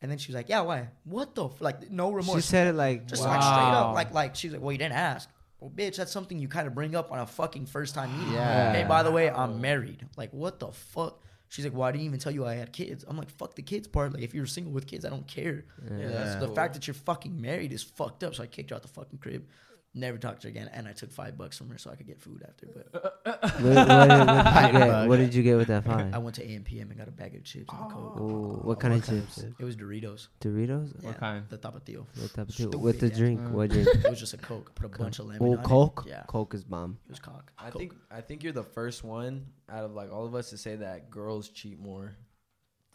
[0.00, 0.88] And then she was like, yeah, why?
[1.04, 1.60] What the f-?
[1.60, 2.42] like no remorse.
[2.44, 3.30] She said it like, just Wow.
[3.30, 5.28] like straight up, like like she's like, well, you didn't ask.
[5.60, 8.34] Well, bitch, that's something you kind of bring up on a fucking first time meeting.
[8.34, 8.72] Yeah.
[8.72, 10.04] Hey, by the way, I'm married.
[10.16, 11.20] Like, what the fuck?
[11.48, 13.04] She's like, well, I didn't even tell you I had kids.
[13.06, 14.12] I'm like, fuck the kids part.
[14.12, 15.66] Like, if you're single with kids, I don't care.
[15.84, 16.54] Yeah, That's- that's the cool.
[16.56, 18.34] fact that you're fucking married is fucked up.
[18.34, 19.46] So I kicked her out the fucking crib.
[19.94, 22.06] Never talked to her again, and I took five bucks from her so I could
[22.06, 22.66] get food after.
[22.72, 23.20] But
[23.60, 25.08] what, what, did, what, did you get?
[25.08, 26.14] what did you get with that five?
[26.14, 28.18] I went to AMPM and got a bag of chips and a coke.
[28.18, 29.38] Ooh, what kind of chips?
[29.58, 30.28] It was Doritos.
[30.40, 30.94] Doritos?
[31.02, 31.44] Yeah, kind?
[31.50, 32.06] The Tapatio.
[32.16, 32.68] What type of chip?
[32.68, 33.18] Stupid With the ass.
[33.18, 33.40] drink?
[33.44, 33.86] Uh, What drink?
[33.88, 34.74] It was just a coke.
[34.74, 35.42] Put a bunch of lemon.
[35.46, 35.62] Oh, on it.
[35.64, 36.04] Coke?
[36.08, 36.96] Yeah, Coke is bomb.
[37.06, 37.52] it was coke.
[37.58, 37.78] I Coke.
[37.80, 40.76] think I think you're the first one out of like all of us to say
[40.76, 42.16] that girls cheat more.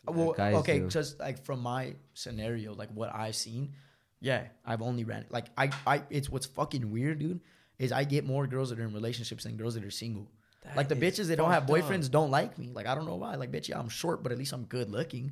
[0.08, 0.88] Well, okay, do.
[0.88, 3.74] just like from my scenario, like what I've seen,
[4.20, 5.32] Yeah, I've only ran it.
[5.32, 6.03] like I I.
[6.09, 7.39] It's what's fucking weird, dude.
[7.78, 10.28] Is I get more girls that are in relationships than girls that are single.
[10.76, 11.89] like the bitches that don't have fucked up.
[11.89, 12.72] boyfriends don't like me.
[12.74, 13.36] Like I don't know why.
[13.36, 15.32] Like bitch, yeah, I'm short, but at least I'm good looking.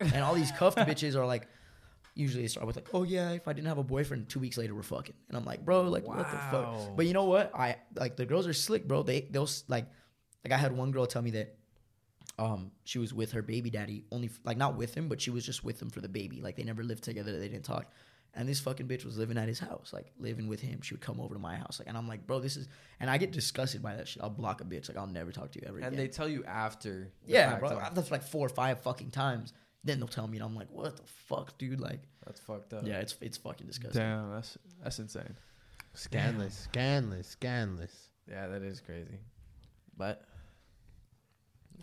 [0.00, 1.48] and all these cuffed bitches are like,
[2.14, 4.56] usually they start with like, oh yeah, if I didn't have a boyfriend, two weeks
[4.56, 5.16] later we're fucking.
[5.28, 6.96] And I'm like, bro, like what the fuck?
[6.96, 7.52] But you know what?
[7.54, 9.02] I like the girls are slick, bro.
[9.02, 9.86] They they'll like,
[10.44, 11.56] like I had one girl tell me that,
[12.38, 15.30] um, she was with her baby daddy only f- like not with him, but she
[15.30, 16.40] was just with him for the baby.
[16.40, 17.38] Like they never lived together.
[17.38, 17.86] They didn't talk.
[18.36, 20.80] And this fucking bitch was living at his house, like living with him.
[20.82, 22.66] She would come over to my house, like, and I'm like, bro, this is,
[22.98, 24.24] and I get disgusted by that shit.
[24.24, 25.98] I'll block a bitch, like, I'll never talk to you ever And again.
[25.98, 27.12] they tell you after.
[27.24, 27.78] the yeah, fact, bro, though.
[27.78, 29.52] I've like four or five fucking times.
[29.84, 31.78] Then they'll tell me, and I'm like, what the fuck, dude?
[31.78, 32.84] Like, That's fucked up.
[32.84, 34.02] yeah, it's it's fucking disgusting.
[34.02, 35.36] Damn, that's that's insane.
[35.92, 38.08] Scandalous, scandalous, scandalous.
[38.28, 39.20] Yeah, that is crazy.
[39.96, 40.24] But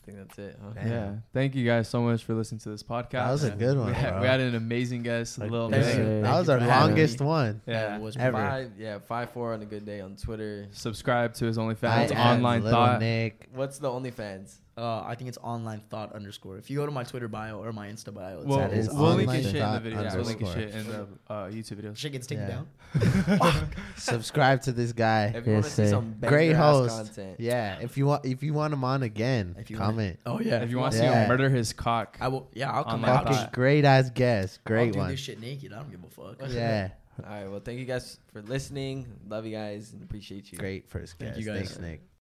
[0.02, 0.70] I think that's it, huh?
[0.84, 1.12] Yeah.
[1.32, 3.12] Thank you guys so much for listening to this podcast.
[3.12, 4.22] That was a good one, We had, bro.
[4.22, 6.06] we had an amazing guest, Like, Lil that- Yes, Nick.
[6.06, 7.26] that Thank was our longest me.
[7.28, 7.62] one.
[7.68, 7.96] Yeah.
[7.98, 8.38] it was Ever.
[8.38, 10.68] Five, yeah, five four on a good day on Twitter.
[10.72, 13.00] Subscribe to his I OnlyFans, am online thought.
[13.00, 13.48] Nick.
[13.54, 14.56] What's the OnlyFans?
[14.78, 16.58] Uh, I think it's online thought underscore.
[16.58, 18.88] If you go to my Twitter bio or my Insta bio, it's Well, That is
[18.90, 20.16] we'll link online his shit in the thought video.
[20.16, 21.94] We'll link his shit in the uh, YouTube video.
[21.94, 22.62] shit gets taken Yeah.
[23.02, 23.70] down.
[23.98, 25.26] Subscribe to this guy.
[25.36, 26.96] If you want to Yes, see some Great host.
[27.16, 27.40] content.
[27.40, 30.20] Yeah, if you want, if you want him on again, If you want- comment.
[30.26, 30.62] Oh yeah.
[30.64, 32.50] If you want to see him murder his cock, I will.
[32.54, 33.28] Yeah, I'll come Online out.
[33.28, 34.60] Fucking great ass guest.
[34.66, 35.10] I'll Great do one.
[35.10, 35.74] this shit naked.
[35.74, 36.50] I don't give a fuck.
[36.50, 36.90] Yeah,
[37.24, 37.50] All right.
[37.52, 39.06] Well, thank you guys for listening.
[39.28, 40.58] Love you guys and appreciate you.
[40.58, 41.40] great first Thank guest.
[41.40, 41.58] you guys.
[41.68, 42.12] Thanks, Nick.